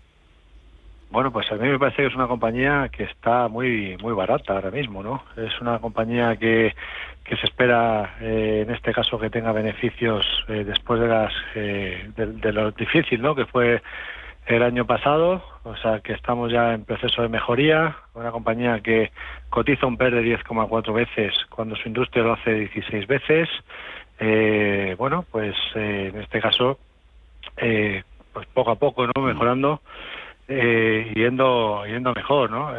[1.13, 4.55] Bueno, pues a mí me parece que es una compañía que está muy muy barata
[4.55, 5.23] ahora mismo, ¿no?
[5.37, 6.73] Es una compañía que,
[7.31, 12.53] que se espera, eh, en este caso, que tenga beneficios eh, después de las de,
[12.53, 13.37] lo difícil, ¿no?
[13.37, 13.81] Que fue
[14.47, 19.13] el año pasado, o sea que estamos ya en proceso de mejoría, una compañía que
[19.49, 23.49] cotiza un PER de 10,4 veces cuando su industria lo hace 16 veces,
[24.19, 26.81] eh, bueno, pues eh, en este caso,
[27.59, 29.23] eh, pues poco a poco, ¿no?
[29.23, 29.83] Mejorando,
[30.49, 32.73] yendo, yendo mejor, ¿no?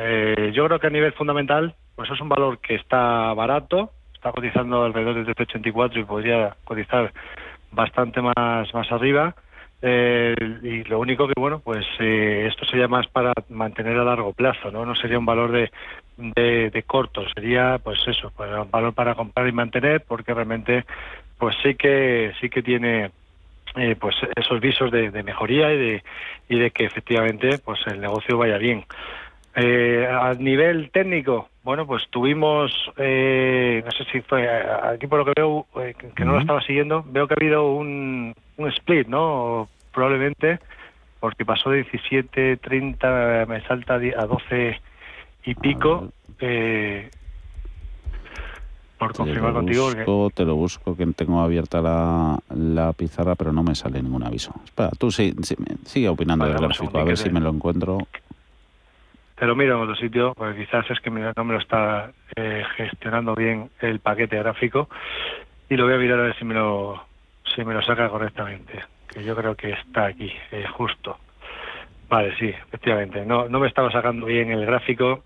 [0.51, 4.83] yo creo que a nivel fundamental, pues es un valor que está barato, está cotizando
[4.83, 7.11] alrededor de 384 y podría cotizar
[7.71, 9.33] bastante más, más arriba,
[9.81, 14.31] eh, y lo único que, bueno, pues eh, esto sería más para mantener a largo
[14.33, 14.85] plazo, ¿no?
[14.85, 15.71] No sería un valor de,
[16.17, 20.85] de, corto, sería, pues eso, pues, un valor para comprar y mantener, porque realmente,
[21.39, 23.09] pues sí que, sí que tiene,
[23.75, 26.03] eh, pues esos visos de, mejoría y de,
[26.47, 28.85] y de que efectivamente, pues el negocio vaya bien.
[29.55, 35.25] Eh, a nivel técnico, bueno, pues tuvimos, eh, no sé si fue aquí por lo
[35.25, 39.07] que veo, eh, que no lo estaba siguiendo, veo que ha habido un, un split,
[39.07, 39.67] ¿no?
[39.93, 40.59] Probablemente,
[41.19, 44.79] porque pasó de 17, 30, me salta a 12
[45.43, 46.11] y pico.
[46.39, 47.09] Eh,
[48.97, 50.29] por confirmar contigo.
[50.29, 54.53] Te lo busco, que tengo abierta la, la, pizarra, pero no me sale ningún aviso.
[54.63, 55.33] Espera, tú sí,
[55.85, 57.97] sigue opinando del gráfico, a ver si me lo encuentro.
[59.41, 62.63] Te lo miro en otro sitio, porque quizás es que no me lo está eh,
[62.75, 64.87] gestionando bien el paquete gráfico
[65.67, 67.03] y lo voy a mirar a ver si me lo,
[67.55, 71.17] si me lo saca correctamente, que yo creo que está aquí, eh, justo.
[72.07, 73.25] Vale, sí, efectivamente.
[73.25, 75.23] No, no me estaba sacando bien el gráfico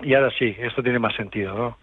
[0.00, 1.78] y ahora sí, esto tiene más sentido, ¿no?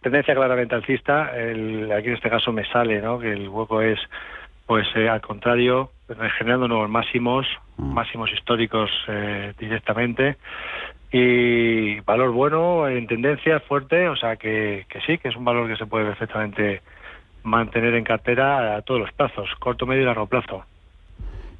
[0.00, 3.18] tendencia claramente alcista, el, aquí en este caso me sale, ¿no?
[3.18, 3.98] Que el hueco es,
[4.64, 5.90] pues eh, al contrario,
[6.38, 7.92] generando nuevos máximos, mm.
[7.92, 10.36] máximos históricos eh, directamente
[11.12, 15.68] y valor bueno en tendencia fuerte, o sea que, que sí, que es un valor
[15.68, 16.82] que se puede perfectamente
[17.42, 20.64] mantener en cartera a todos los plazos, corto, medio y largo plazo.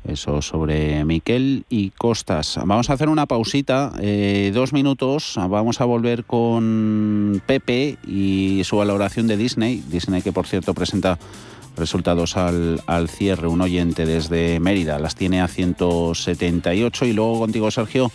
[0.06, 2.60] Eso sobre Miquel y Costas.
[2.64, 5.34] Vamos a hacer una pausita, eh, dos minutos.
[5.36, 9.82] Vamos a volver con Pepe y su valoración de Disney.
[9.88, 11.18] Disney que por cierto presenta
[11.76, 13.48] resultados al, al cierre.
[13.48, 18.10] Un oyente desde Mérida las tiene a 178 y luego contigo Sergio.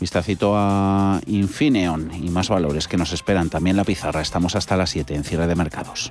[0.00, 3.50] Vistacito a Infineon y más valores que nos esperan.
[3.50, 4.20] También la pizarra.
[4.20, 6.10] Estamos hasta las 7 en cierre de mercados.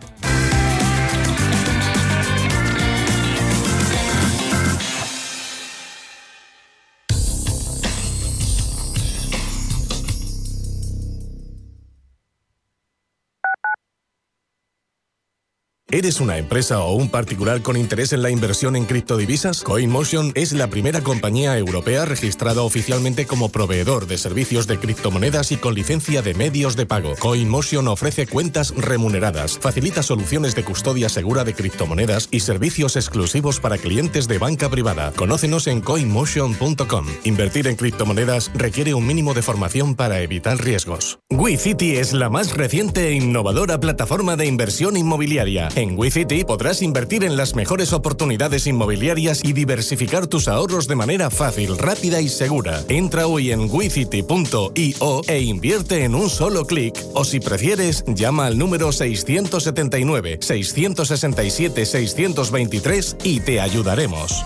[15.94, 19.62] ¿Eres una empresa o un particular con interés en la inversión en criptodivisas?
[19.62, 25.58] CoinMotion es la primera compañía europea registrada oficialmente como proveedor de servicios de criptomonedas y
[25.58, 27.16] con licencia de medios de pago.
[27.20, 33.78] CoinMotion ofrece cuentas remuneradas, facilita soluciones de custodia segura de criptomonedas y servicios exclusivos para
[33.78, 35.12] clientes de banca privada.
[35.18, 37.06] Conócenos en coinmotion.com.
[37.26, 41.20] Invertir en criptomonedas requiere un mínimo de formación para evitar riesgos.
[41.30, 47.24] WeCity es la más reciente e innovadora plataforma de inversión inmobiliaria en WeCity podrás invertir
[47.24, 52.84] en las mejores oportunidades inmobiliarias y diversificar tus ahorros de manera fácil, rápida y segura.
[52.88, 56.96] Entra hoy en wecity.io e invierte en un solo clic.
[57.14, 64.46] O si prefieres, llama al número 679 667 623 y te ayudaremos.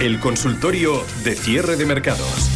[0.00, 2.48] El consultorio de cierre de mercados.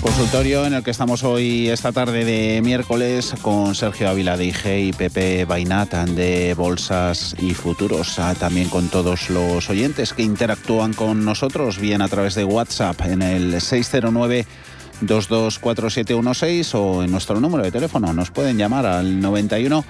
[0.00, 4.88] Consultorio en el que estamos hoy, esta tarde de miércoles, con Sergio Ávila de IG
[4.88, 8.18] y Pepe Bainat de Bolsas y Futuros.
[8.18, 13.00] Ah, también con todos los oyentes que interactúan con nosotros, bien a través de WhatsApp
[13.02, 14.44] en el 609
[15.02, 18.12] 224716 o en nuestro número de teléfono.
[18.12, 19.84] Nos pueden llamar al 91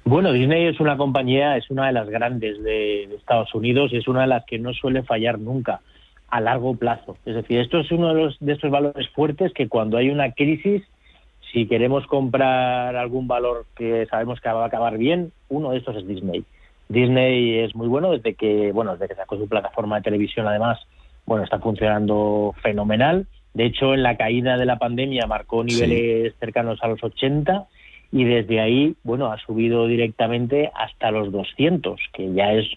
[0.03, 4.07] Bueno, Disney es una compañía, es una de las grandes de, Estados Unidos y es
[4.07, 5.81] una de las que no suele fallar nunca
[6.31, 7.17] a largo plazo.
[7.25, 10.31] Es decir, esto es uno de, los, de estos valores fuertes que cuando hay una
[10.31, 10.83] crisis,
[11.51, 15.95] si queremos comprar algún valor que sabemos que va a acabar bien, uno de estos
[15.95, 16.43] es Disney.
[16.87, 20.79] Disney es muy bueno desde que, bueno, desde que sacó su plataforma de televisión, además,
[21.25, 23.27] bueno, está funcionando fenomenal.
[23.53, 27.65] De hecho, en la caída de la pandemia marcó niveles cercanos a los 80
[28.11, 32.67] y desde ahí, bueno, ha subido directamente hasta los 200, que ya es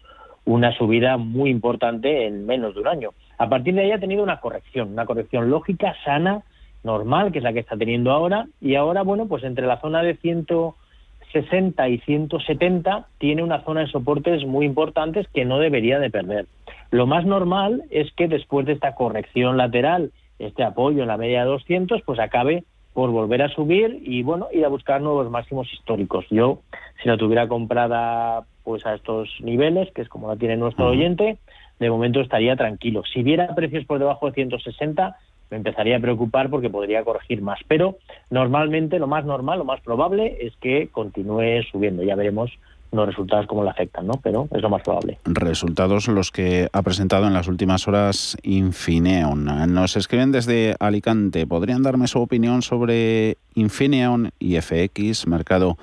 [0.44, 3.10] una subida muy importante en menos de un año.
[3.38, 6.42] A partir de ahí ha tenido una corrección, una corrección lógica, sana,
[6.84, 10.02] normal, que es la que está teniendo ahora, y ahora, bueno, pues entre la zona
[10.02, 16.10] de 160 y 170 tiene una zona de soportes muy importantes que no debería de
[16.10, 16.46] perder.
[16.90, 21.40] Lo más normal es que después de esta corrección lateral, este apoyo en la media
[21.40, 25.72] de 200, pues acabe por volver a subir y bueno ir a buscar nuevos máximos
[25.72, 26.26] históricos.
[26.30, 26.60] Yo,
[27.02, 31.38] si la tuviera comprada pues a estos niveles, que es como la tiene nuestro oyente,
[31.82, 33.02] de momento estaría tranquilo.
[33.12, 35.16] Si viera precios por debajo de 160,
[35.50, 37.60] me empezaría a preocupar porque podría corregir más.
[37.68, 37.98] Pero
[38.30, 42.02] normalmente lo más normal, lo más probable es que continúe subiendo.
[42.02, 42.50] Ya veremos
[42.92, 44.14] los resultados cómo le afectan, ¿no?
[44.22, 45.18] Pero es lo más probable.
[45.24, 49.44] Resultados los que ha presentado en las últimas horas Infineon.
[49.72, 51.46] Nos escriben desde Alicante.
[51.46, 55.76] ¿Podrían darme su opinión sobre Infineon y FX, mercado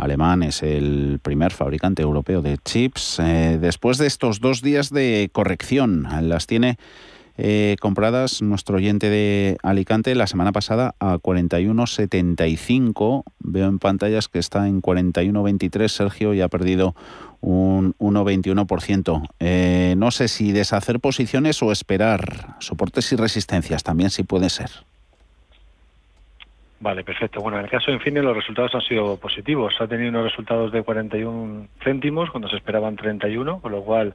[0.00, 3.18] alemán es el primer fabricante europeo de chips.
[3.20, 6.78] Eh, después de estos dos días de corrección, las tiene
[7.42, 13.22] eh, compradas nuestro oyente de Alicante la semana pasada a 41.75.
[13.38, 16.94] Veo en pantallas que está en 41.23 Sergio y ha perdido
[17.40, 19.26] un 1,21%.
[19.38, 24.68] Eh, no sé si deshacer posiciones o esperar soportes y resistencias, también sí puede ser.
[26.80, 27.42] Vale, perfecto.
[27.42, 29.74] Bueno, en el caso de Infineon los resultados han sido positivos.
[29.80, 34.14] Ha tenido unos resultados de 41 céntimos cuando se esperaban 31, con lo cual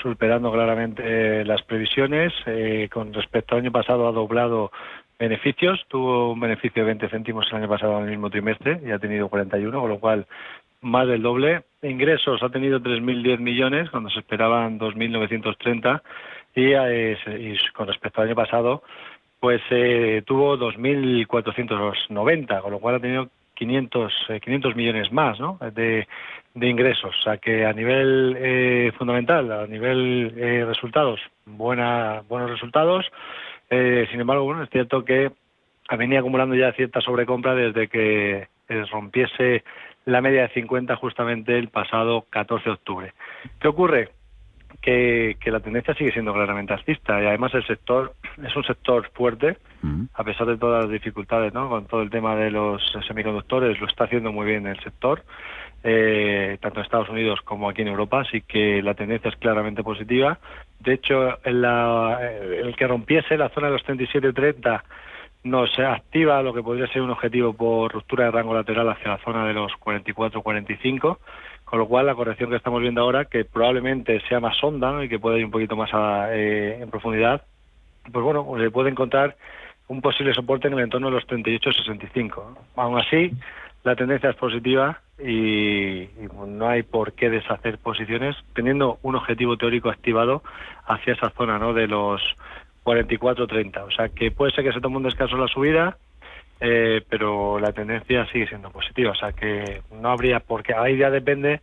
[0.00, 2.32] superando claramente las previsiones.
[2.46, 4.72] Eh, con respecto al año pasado ha doblado
[5.18, 5.84] beneficios.
[5.88, 8.98] Tuvo un beneficio de 20 céntimos el año pasado en el mismo trimestre y ha
[8.98, 10.26] tenido 41, con lo cual
[10.80, 11.64] más del doble.
[11.82, 16.00] Ingresos ha tenido 3.010 millones cuando se esperaban 2.930
[16.54, 18.82] y, eh, y con respecto al año pasado
[19.46, 25.56] pues eh, tuvo 2.490, con lo cual ha tenido 500, 500 eh, millones más ¿no?
[25.72, 26.08] de,
[26.52, 27.14] de ingresos.
[27.16, 33.06] O sea que a nivel eh, fundamental, a nivel eh, resultados, buena, buenos resultados.
[33.70, 35.30] sin embargo, bueno, es cierto que
[35.96, 38.48] venía acumulando ya cierta sobrecompra desde que
[38.90, 39.62] rompiese
[40.06, 43.12] la media de 50 justamente el pasado 14 de octubre.
[43.60, 44.08] ¿Qué ocurre?
[44.76, 48.14] Que, la tendencia sigue siendo claramente alcista y además el sector
[48.44, 49.56] es un sector fuerte,
[50.14, 51.68] a pesar de todas las dificultades, ¿no?
[51.68, 55.22] Con todo el tema de los semiconductores, lo está haciendo muy bien el sector,
[55.84, 59.84] eh, tanto en Estados Unidos como aquí en Europa, así que la tendencia es claramente
[59.84, 60.38] positiva.
[60.80, 64.82] De hecho, en la, el que rompiese la zona de los 37-30
[65.44, 69.18] nos activa lo que podría ser un objetivo por ruptura de rango lateral hacia la
[69.18, 71.18] zona de los 44-45
[71.66, 75.08] con lo cual, la corrección que estamos viendo ahora, que probablemente sea más honda y
[75.08, 75.90] que puede ir un poquito más
[76.30, 77.42] eh, en profundidad,
[78.10, 79.36] pues bueno, se puede encontrar
[79.88, 82.56] un posible soporte en el entorno de los 38-65.
[82.76, 83.32] Aún así,
[83.82, 86.08] la tendencia es positiva y,
[86.46, 90.44] no hay por qué deshacer posiciones teniendo un objetivo teórico activado
[90.86, 91.72] hacia esa zona ¿no?
[91.72, 92.22] de los
[92.84, 93.84] 44-30.
[93.86, 95.98] O sea que puede ser que se tome un descanso la subida,
[96.60, 101.10] eh, pero la tendencia sigue siendo positiva, o sea que no habría, porque ahí ya
[101.10, 101.60] depende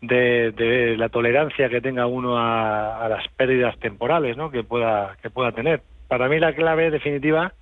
[0.00, 4.50] de, la tolerancia que tenga uno a, las pérdidas temporales ¿no?
[4.50, 5.82] que, pueda, que pueda tener.
[6.08, 7.52] Para mí la clave definitiva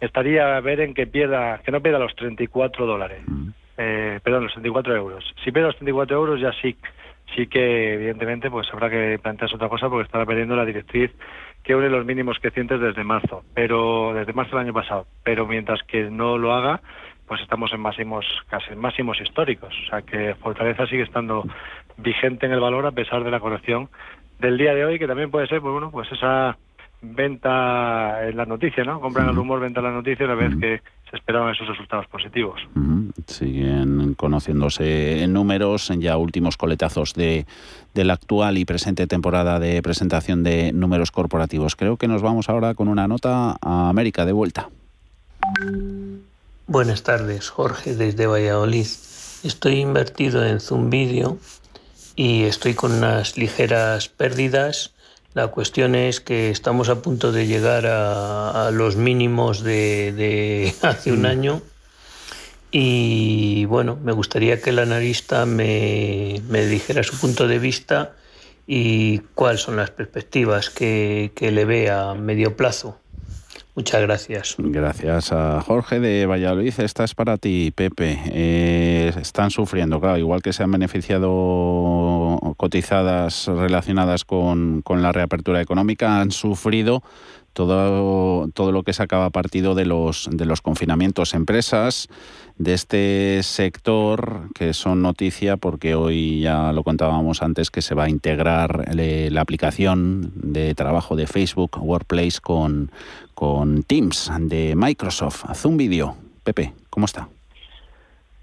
[0.00, 3.48] estaría ver en que pierda, que no pierda los 34 dólares, mm.
[3.78, 5.24] eh, perdón, los 34 euros.
[5.44, 6.76] Si pierde los 34 euros ya sí,
[7.34, 11.10] sí que evidentemente pues habrá que plantearse otra cosa porque estará perdiendo la directriz
[11.62, 15.06] que une los mínimos crecientes desde marzo, pero desde marzo del año pasado.
[15.22, 16.80] Pero mientras que no lo haga,
[17.26, 19.74] pues estamos en máximos, casi en máximos históricos.
[19.86, 21.44] O sea que Fortaleza sigue estando
[21.96, 23.88] vigente en el valor a pesar de la corrección
[24.38, 26.56] del día de hoy, que también puede ser, pues bueno, pues esa
[27.00, 29.00] venta en las noticias, ¿no?
[29.00, 30.80] Compran el rumor, venta en las noticias una vez que
[31.10, 32.60] se esperaban esos resultados positivos.
[33.26, 37.46] Siguen conociéndose en números, en ya últimos coletazos de,
[37.94, 41.76] de la actual y presente temporada de presentación de números corporativos.
[41.76, 44.70] Creo que nos vamos ahora con una nota a América de vuelta.
[46.66, 48.86] Buenas tardes, Jorge, desde Valladolid.
[49.42, 51.38] Estoy invertido en Zoom Video
[52.16, 54.92] y estoy con unas ligeras pérdidas
[55.34, 61.22] la cuestión es que estamos a punto de llegar a, los mínimos de, hace un
[61.22, 61.26] mm.
[61.26, 61.62] año
[62.72, 68.12] y bueno, me gustaría que el analista me, dijera su punto de vista
[68.66, 72.98] y cuáles son las perspectivas que, que le ve a medio plazo.
[73.74, 74.56] Muchas gracias.
[74.58, 76.74] Gracias a Jorge de Valladolid.
[76.78, 78.18] Esta es para ti, Pepe.
[78.26, 85.62] Eh, están sufriendo, claro, igual que se han beneficiado cotizadas relacionadas con, con la reapertura
[85.62, 87.02] económica, han sufrido
[87.52, 91.34] todo, todo lo que sacaba partido de los, de los confinamientos.
[91.34, 92.08] Empresas
[92.58, 98.04] de este sector que son noticia porque hoy ya lo contábamos antes que se va
[98.04, 102.90] a integrar eh, la aplicación de trabajo de Facebook Workplace con,
[103.34, 105.44] con Teams de Microsoft.
[105.54, 106.16] Zoom Video.
[106.44, 107.28] Pepe, ¿cómo está?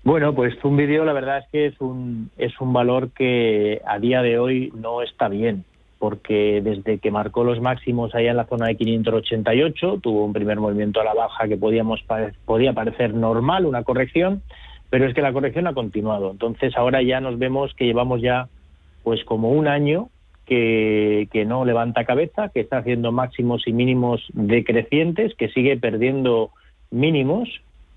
[0.03, 3.99] Bueno, pues Zoom Video la verdad es que es un, es un valor que a
[3.99, 5.65] día de hoy no está bien
[5.99, 10.57] porque desde que marcó los máximos allá en la zona de 588 tuvo un primer
[10.59, 12.03] movimiento a la baja que podíamos
[12.45, 14.41] podía parecer normal, una corrección,
[14.89, 16.31] pero es que la corrección ha continuado.
[16.31, 18.47] Entonces ahora ya nos vemos que llevamos ya
[19.03, 20.09] pues como un año
[20.45, 26.51] que, que no levanta cabeza, que está haciendo máximos y mínimos decrecientes, que sigue perdiendo
[26.91, 27.49] mínimos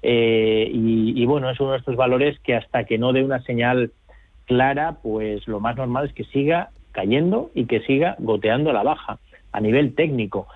[0.03, 3.41] eh, y, y bueno, es uno de estos valores que hasta que no dé una
[3.43, 3.93] señal
[4.47, 8.83] clara, pues lo más normal es que siga cayendo y que siga goteando a la
[8.83, 9.19] baja
[9.53, 10.47] a nivel técnico.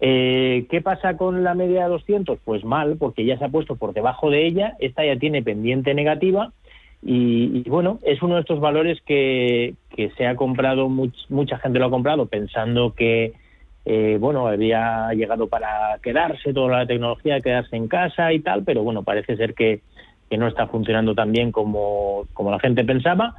[0.00, 2.38] Eh, ¿Qué pasa con la media de 200?
[2.44, 5.94] Pues mal, porque ya se ha puesto por debajo de ella, esta ya tiene pendiente
[5.94, 6.52] negativa
[7.02, 11.86] y, bueno, es uno de estos valores que, que se ha comprado, mucha gente lo
[11.86, 13.32] ha comprado pensando que,
[13.84, 18.82] eh, bueno, había llegado para quedarse toda la tecnología, quedarse en casa y tal, pero
[18.82, 19.80] bueno, parece ser que,
[20.28, 23.36] que no está funcionando tan bien como, como la gente pensaba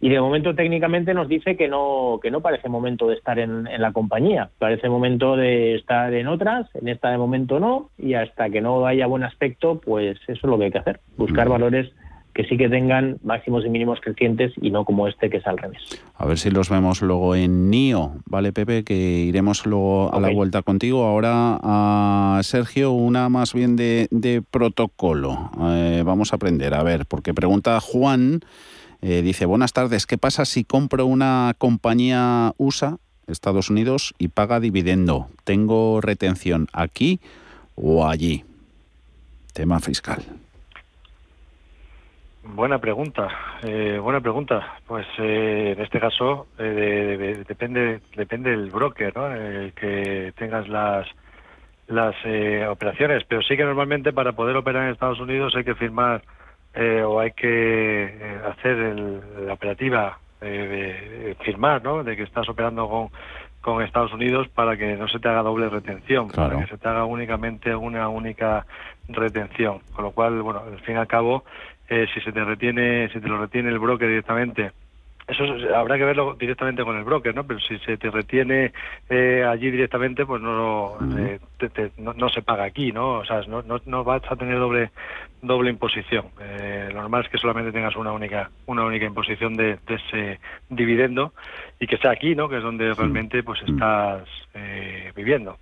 [0.00, 3.64] y de momento técnicamente nos dice que no que no parece momento de estar en,
[3.64, 8.50] la compañía parece momento de estar en otras en esta de momento no y hasta
[8.50, 11.92] que no haya buen aspecto pues eso es lo que hay que hacer buscar valores
[12.36, 15.56] que sí que tengan máximos y mínimos crecientes y no como este que es al
[15.56, 15.80] revés.
[16.18, 18.84] A ver si los vemos luego en NIO, ¿vale Pepe?
[18.84, 21.04] Que iremos luego a la vuelta contigo.
[21.06, 25.50] Ahora a Sergio, una más bien de, de protocolo.
[25.62, 28.40] Eh, vamos a aprender, a ver, porque pregunta Juan
[29.08, 32.96] eh, dice, buenas tardes, ¿qué pasa si compro una compañía USA,
[33.28, 35.28] Estados Unidos, y paga dividendo?
[35.44, 37.20] ¿Tengo retención aquí
[37.76, 38.44] o allí?
[39.54, 40.24] Tema fiscal.
[42.42, 43.28] Buena pregunta,
[43.62, 44.78] eh, buena pregunta.
[44.88, 49.32] Pues eh, en este caso depende depende del broker, ¿no?
[49.32, 51.06] El que tengas las
[51.86, 52.16] las
[52.68, 56.22] operaciones, pero sí que normalmente para poder operar en Estados Unidos hay que firmar
[56.76, 60.18] eh, o hay que eh, hacer la operativa
[61.40, 62.04] firmar, ¿no?
[62.04, 63.08] De que estás operando con,
[63.66, 66.88] con Estados Unidos para que no se te haga doble retención, para que se te
[66.88, 68.64] haga únicamente una única
[69.08, 69.80] retención.
[69.92, 71.44] Con lo cual, bueno, al fin y al cabo,
[71.88, 74.70] eh, si se te retiene, si te lo retiene el broker directamente
[75.26, 77.44] eso habrá que verlo directamente con el broker, ¿no?
[77.44, 78.72] Pero si se te retiene
[79.08, 81.40] eh, allí directamente, pues no, eh,
[81.98, 83.18] no, se paga aquí, ¿no?
[83.18, 84.90] O sea, no, no, vas a tener doble
[85.42, 86.26] doble imposición.
[86.40, 90.38] Eh, lo normal es que solamente tengas una única una única imposición de, ese
[90.70, 91.32] dividendo
[91.80, 92.48] y que sea aquí, ¿no?
[92.48, 94.28] Que es donde realmente pues estás
[95.14, 95.58] viviendo.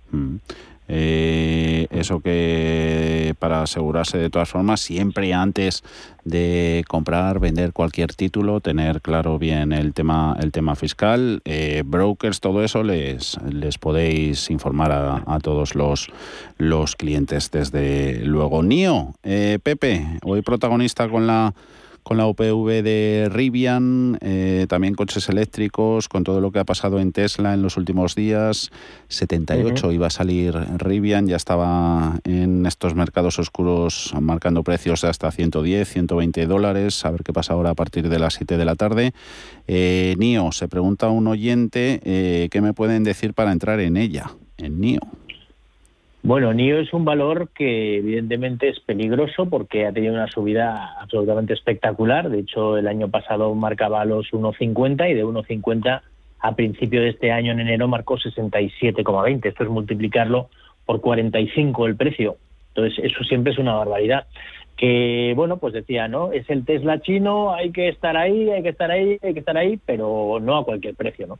[0.87, 5.83] Eh, eso que para asegurarse de todas formas, siempre antes
[6.23, 12.39] de comprar, vender cualquier título, tener claro bien el tema, el tema fiscal, eh, brokers,
[12.39, 16.09] todo eso les, les podéis informar a, todos los,
[16.57, 18.63] los clientes desde luego.
[18.63, 21.53] NIO, eh, Pepe, hoy protagonista con la
[22.05, 26.99] con la UPV de Rivian, eh, también coches eléctricos, con todo lo que ha pasado
[26.99, 28.69] en Tesla en los últimos días.
[29.07, 35.31] 78 iba a salir Rivian, ya estaba en estos mercados oscuros marcando precios de hasta
[35.31, 37.03] 110, 120 dólares.
[37.05, 39.13] A ver qué pasa ahora a partir de las 7 de la tarde.
[39.67, 44.29] Eh, NIO, se pregunta un oyente, eh, ¿qué me pueden decir para entrar en ella,
[44.59, 45.01] en NIO?
[46.25, 51.53] Bueno, NIO es un valor que evidentemente es peligroso porque ha tenido una subida absolutamente
[51.53, 52.29] espectacular.
[52.29, 56.01] De hecho, el año pasado marcaba los 1,50 y de 1,50
[56.39, 59.45] a principio de este año, en enero, marcó 67,20.
[59.45, 60.49] Esto es multiplicarlo
[60.87, 62.37] por 45 el precio.
[62.69, 64.25] Entonces, eso siempre es una barbaridad.
[64.77, 66.31] Que, bueno, pues decía, ¿no?
[66.31, 69.57] Es el Tesla chino, hay que estar ahí, hay que estar ahí, hay que estar
[69.57, 71.37] ahí, pero no a cualquier precio, ¿no?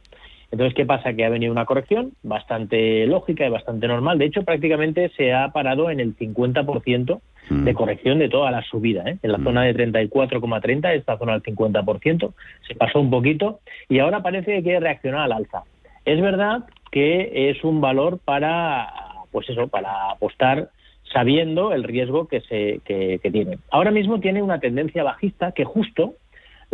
[0.52, 1.14] Entonces, ¿qué pasa?
[1.14, 4.18] Que ha venido una corrección bastante lógica y bastante normal.
[4.18, 7.20] De hecho, prácticamente se ha parado en el 50%
[7.50, 7.76] de mm.
[7.76, 9.04] corrección de toda la subida.
[9.06, 9.18] ¿eh?
[9.22, 9.44] En la mm.
[9.44, 12.34] zona de 34,30, esta zona del 50%,
[12.68, 15.64] se pasó un poquito y ahora parece que quiere reaccionar al alza.
[16.06, 18.88] Es verdad que es un valor para,
[19.32, 20.70] pues eso, para apostar
[21.12, 23.60] sabiendo el riesgo que, se, que tiene.
[23.72, 26.16] Ahora mismo tiene una tendencia bajista que justo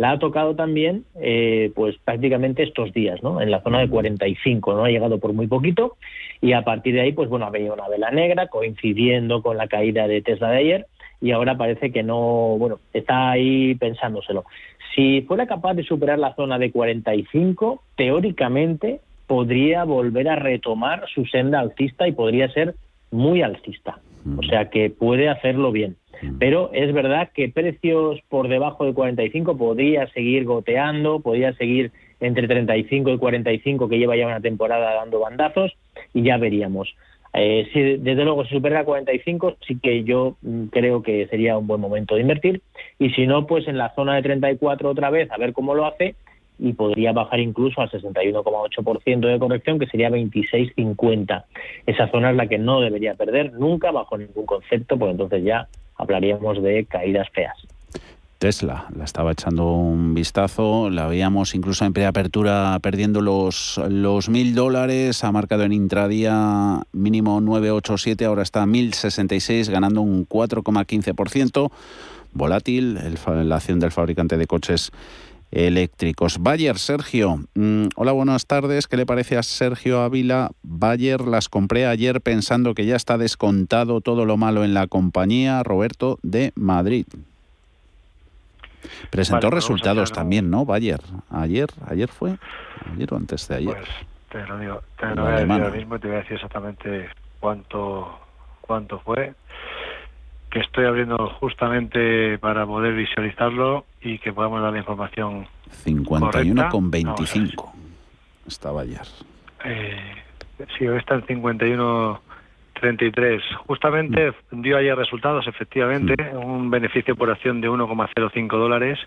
[0.02, 3.40] la ha tocado también eh, pues prácticamente estos días, ¿no?
[3.40, 4.84] En la zona de 45, ¿no?
[4.84, 5.96] Ha llegado por muy poquito
[6.40, 9.68] y a partir de ahí, pues bueno, ha venido una vela negra coincidiendo con la
[9.68, 10.86] caída de Tesla de ayer
[11.20, 14.44] y ahora parece que no, bueno, está ahí pensándoselo.
[14.92, 18.98] Si fuera capaz de superar la zona de 45, teóricamente
[19.28, 22.74] podría volver a retomar su senda alcista y podría ser
[23.12, 24.00] muy alcista.
[24.38, 25.96] O sea que puede hacerlo bien.
[26.38, 32.46] Pero es verdad que precios por debajo de 45 podría seguir goteando, podría seguir entre
[32.46, 35.72] 35 y 45 que lleva ya una temporada dando bandazos
[36.14, 36.94] y ya veríamos.
[37.34, 41.66] Eh, si desde luego si supera 45 sí que yo mm, creo que sería un
[41.66, 42.60] buen momento de invertir
[42.98, 45.86] y si no pues en la zona de 34 otra vez a ver cómo lo
[45.86, 46.14] hace
[46.62, 51.44] y podría bajar incluso al 61,8% de corrección, que sería 26,50.
[51.86, 55.66] Esa zona es la que no debería perder nunca bajo ningún concepto, porque entonces ya
[55.96, 57.56] hablaríamos de caídas feas.
[58.38, 65.24] Tesla, la estaba echando un vistazo, la veíamos incluso en preapertura perdiendo los los dólares,
[65.24, 71.72] ha marcado en intradía mínimo 987, ahora está a 1066, ganando un 4,15%.
[72.34, 74.90] Volátil, la acción del fabricante de coches
[75.52, 76.38] eléctricos.
[76.40, 77.36] Bayer, Sergio.
[77.54, 78.88] Mm, hola, buenas tardes.
[78.88, 80.50] ¿Qué le parece a Sergio Ávila?
[80.62, 85.62] Bayer las compré ayer pensando que ya está descontado todo lo malo en la compañía.
[85.62, 87.06] Roberto de Madrid.
[89.10, 90.64] Presentó resultados también, ¿no?
[90.64, 91.00] Bayer.
[91.30, 92.38] Ayer, ayer fue,
[92.92, 93.76] ayer o antes de ayer.
[93.76, 93.88] Pues
[94.30, 96.34] te lo digo, te lo voy a decir ahora mismo y te voy a decir
[96.34, 98.18] exactamente cuánto,
[98.62, 99.34] cuánto fue
[100.52, 106.90] que estoy abriendo justamente para poder visualizarlo y que podamos dar la información 51 con
[106.90, 107.72] 25
[108.46, 109.00] estaba ayer.
[109.64, 110.14] Eh,
[110.76, 112.20] sí hoy está en 51
[112.74, 114.60] 33 justamente mm.
[114.60, 116.36] dio ayer resultados efectivamente mm.
[116.36, 118.98] un beneficio por acción de 1,05 dólares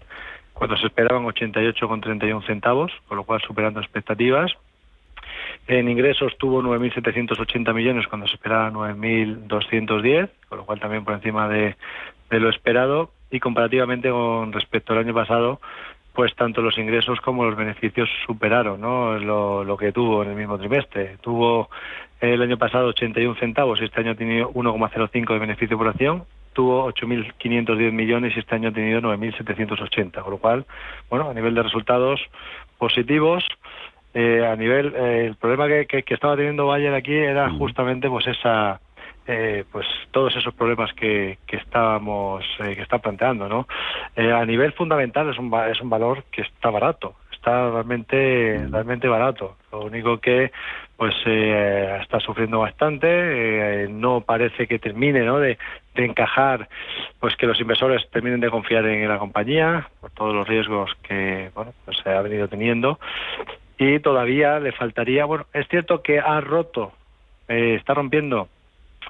[0.54, 4.52] cuando se esperaban 88,31 centavos con lo cual superando expectativas
[5.68, 11.48] en ingresos tuvo 9.780 millones cuando se esperaba 9.210, con lo cual también por encima
[11.48, 11.76] de,
[12.30, 13.12] lo esperado.
[13.32, 15.60] Y comparativamente con respecto al año pasado,
[16.14, 19.18] pues tanto los ingresos como los beneficios superaron ¿no?
[19.18, 21.18] lo, lo que tuvo en el mismo trimestre.
[21.22, 21.70] Tuvo
[22.22, 26.24] el año pasado 81 centavos y este año ha tenido 1,05 de beneficio por acción.
[26.54, 30.22] Tuvo 8.510 millones y este año ha tenido 9.780.
[30.22, 30.66] Con lo cual,
[31.10, 32.22] bueno, a nivel de resultados
[32.78, 33.44] positivos,
[34.16, 38.26] eh, a nivel eh, el problema que, que, estaba teniendo Bayer aquí era justamente pues
[38.26, 38.82] esa
[39.28, 43.68] eh, pues todos esos problemas que, que estábamos que está planteando no
[44.16, 49.56] a nivel fundamental es un es un valor que está barato está realmente realmente barato.
[49.72, 50.52] Lo único que
[50.98, 55.40] pues eh, está sufriendo bastante, eh, no parece que termine ¿no?
[55.40, 55.58] De,
[55.96, 56.68] encajar,
[57.22, 61.52] pues que los inversores terminen de confiar en la compañía por todos los riesgos que
[61.56, 63.00] bueno pues se ha venido teniendo
[63.78, 66.94] y todavía le faltaría, bueno, es cierto que ha roto,
[67.48, 68.48] eh, está rompiendo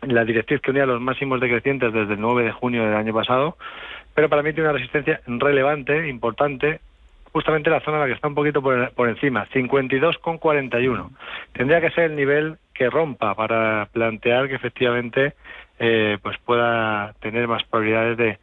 [0.02, 3.58] la directriz que unía los máximos decrecientes desde el 9 de junio del año pasado,
[4.14, 6.80] pero para mí tiene una resistencia relevante, importante,
[7.32, 11.10] justamente la zona en la que está un poquito por, por encima, 52,41.
[11.54, 15.34] Tendría que ser el nivel que rompa para plantear que efectivamente
[15.80, 18.38] eh, pues pueda tener más probabilidades de,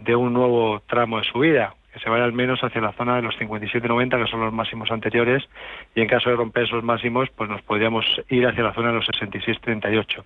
[0.00, 3.22] de un nuevo tramo de subida que se vaya al menos hacia la zona de
[3.22, 5.42] los 57,90, que son los máximos anteriores,
[5.94, 8.96] y en caso de romper esos máximos, pues nos podríamos ir hacia la zona de
[8.96, 10.22] los 66,38.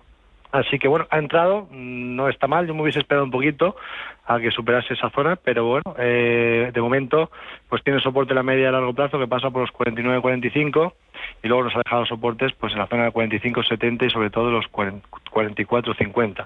[0.51, 3.77] Así que bueno, ha entrado, no está mal, yo me hubiese esperado un poquito
[4.25, 7.31] a que superase esa zona, pero bueno, eh, de momento
[7.69, 10.91] pues tiene soporte la media a largo plazo que pasa por los 49-45
[11.43, 14.51] y luego nos ha dejado soportes pues en la zona de 45-70 y sobre todo
[14.51, 16.45] los 44-50.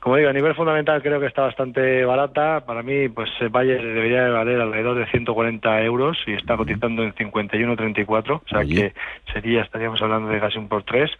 [0.00, 2.64] Como digo, a nivel fundamental creo que está bastante barata.
[2.64, 7.14] Para mí, pues Valle debería de valer alrededor de 140 euros y está cotizando en
[7.14, 8.92] 51-34, o sea que
[9.32, 11.10] sería, estaríamos hablando de casi un por tres,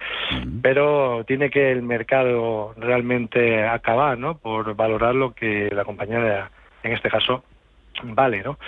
[0.62, 4.38] pero tiene que el mercado realmente acabar, ¿no?
[4.38, 6.50] Por valorar lo que la compañía,
[6.82, 7.44] en este caso,
[8.02, 8.58] vale, ¿no?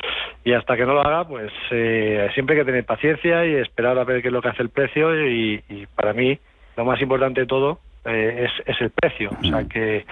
[0.45, 3.99] Y hasta que no lo haga, pues eh, siempre hay que tener paciencia y esperar
[3.99, 5.63] a ver qué es lo que hace el precio y,
[5.95, 6.39] para mí
[6.77, 9.31] lo más importante de todo eh, es, es, el precio.
[9.41, 10.05] O sea que eh,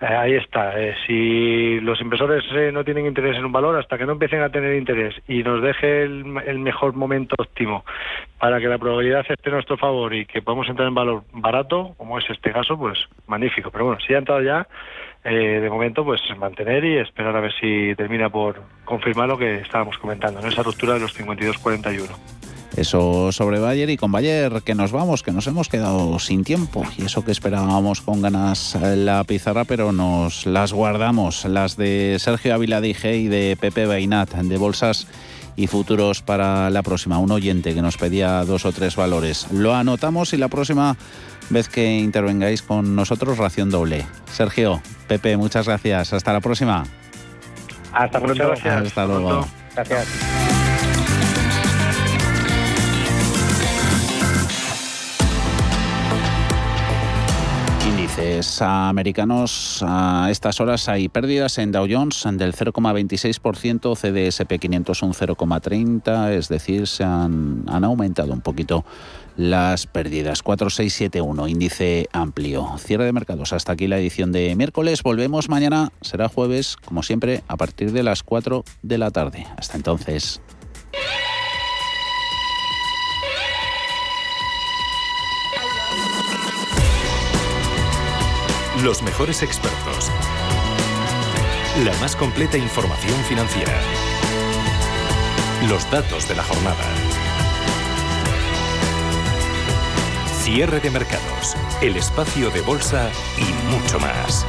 [0.00, 0.74] ahí está.
[1.06, 4.74] si los inversores no tienen interés en un valor, hasta que no empiecen a tener
[4.76, 7.84] interés y nos deje el, el, mejor momento óptimo
[8.38, 11.94] para que la probabilidad esté a nuestro favor y que podamos entrar en valor barato,
[11.96, 13.70] como es este caso, pues magnífico.
[13.70, 14.66] Pero bueno, si ha entrado ya,
[15.24, 19.56] eh, de momento pues mantener y esperar a ver si termina por confirmar lo que
[19.56, 22.53] estábamos comentando, en esa ruptura de los 52-41.
[22.76, 26.82] Eso sobre Bayer y con Bayer que nos vamos, que nos hemos quedado sin tiempo
[26.98, 32.54] y eso que esperábamos con ganas la pizarra, pero nos las guardamos, las de Sergio
[32.54, 35.06] Ávila Dije y de Pepe Beinat, de bolsas
[35.56, 37.18] y futuros para la próxima.
[37.18, 39.46] Un oyente que nos pedía dos o tres valores.
[39.52, 40.96] Lo anotamos y la próxima
[41.50, 44.06] vez que intervengáis con nosotros, ración doble.
[44.32, 46.12] Sergio, Pepe, muchas gracias.
[46.12, 46.84] Hasta la próxima.
[47.92, 48.52] Hasta pronto.
[48.52, 49.46] Hasta luego.
[49.74, 50.53] Gracias.
[58.60, 66.30] Americanos a estas horas hay pérdidas en Dow Jones del 0,26%, CDSP 500 un 0,30%,
[66.30, 68.84] es decir, se han, han aumentado un poquito
[69.36, 70.42] las pérdidas.
[70.42, 72.76] 4671, índice amplio.
[72.78, 73.52] Cierre de mercados.
[73.52, 75.02] Hasta aquí la edición de miércoles.
[75.02, 79.46] Volvemos mañana, será jueves, como siempre, a partir de las 4 de la tarde.
[79.56, 80.40] Hasta entonces.
[88.82, 90.10] Los mejores expertos.
[91.84, 93.72] La más completa información financiera.
[95.68, 96.84] Los datos de la jornada.
[100.42, 101.56] Cierre de mercados.
[101.80, 104.44] El espacio de bolsa y mucho más.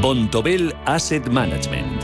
[0.00, 2.03] Bontobel Asset Management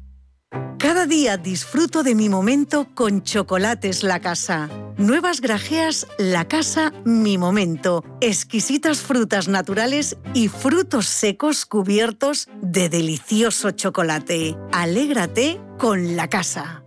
[0.81, 4.67] Cada día disfruto de mi momento con Chocolates La Casa.
[4.97, 8.03] Nuevas grajeas La Casa Mi Momento.
[8.19, 14.57] Exquisitas frutas naturales y frutos secos cubiertos de delicioso chocolate.
[14.71, 16.83] Alégrate con La Casa.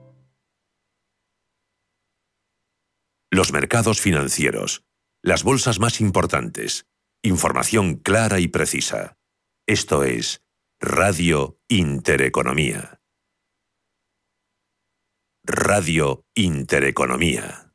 [3.30, 4.82] Los mercados financieros.
[5.22, 6.86] Las bolsas más importantes.
[7.22, 9.16] Información clara y precisa.
[9.66, 10.42] Esto es
[10.80, 13.00] Radio Intereconomía.
[15.46, 17.70] Radio Intereconomía.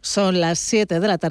[0.00, 1.22] Son las 7 de la tarde.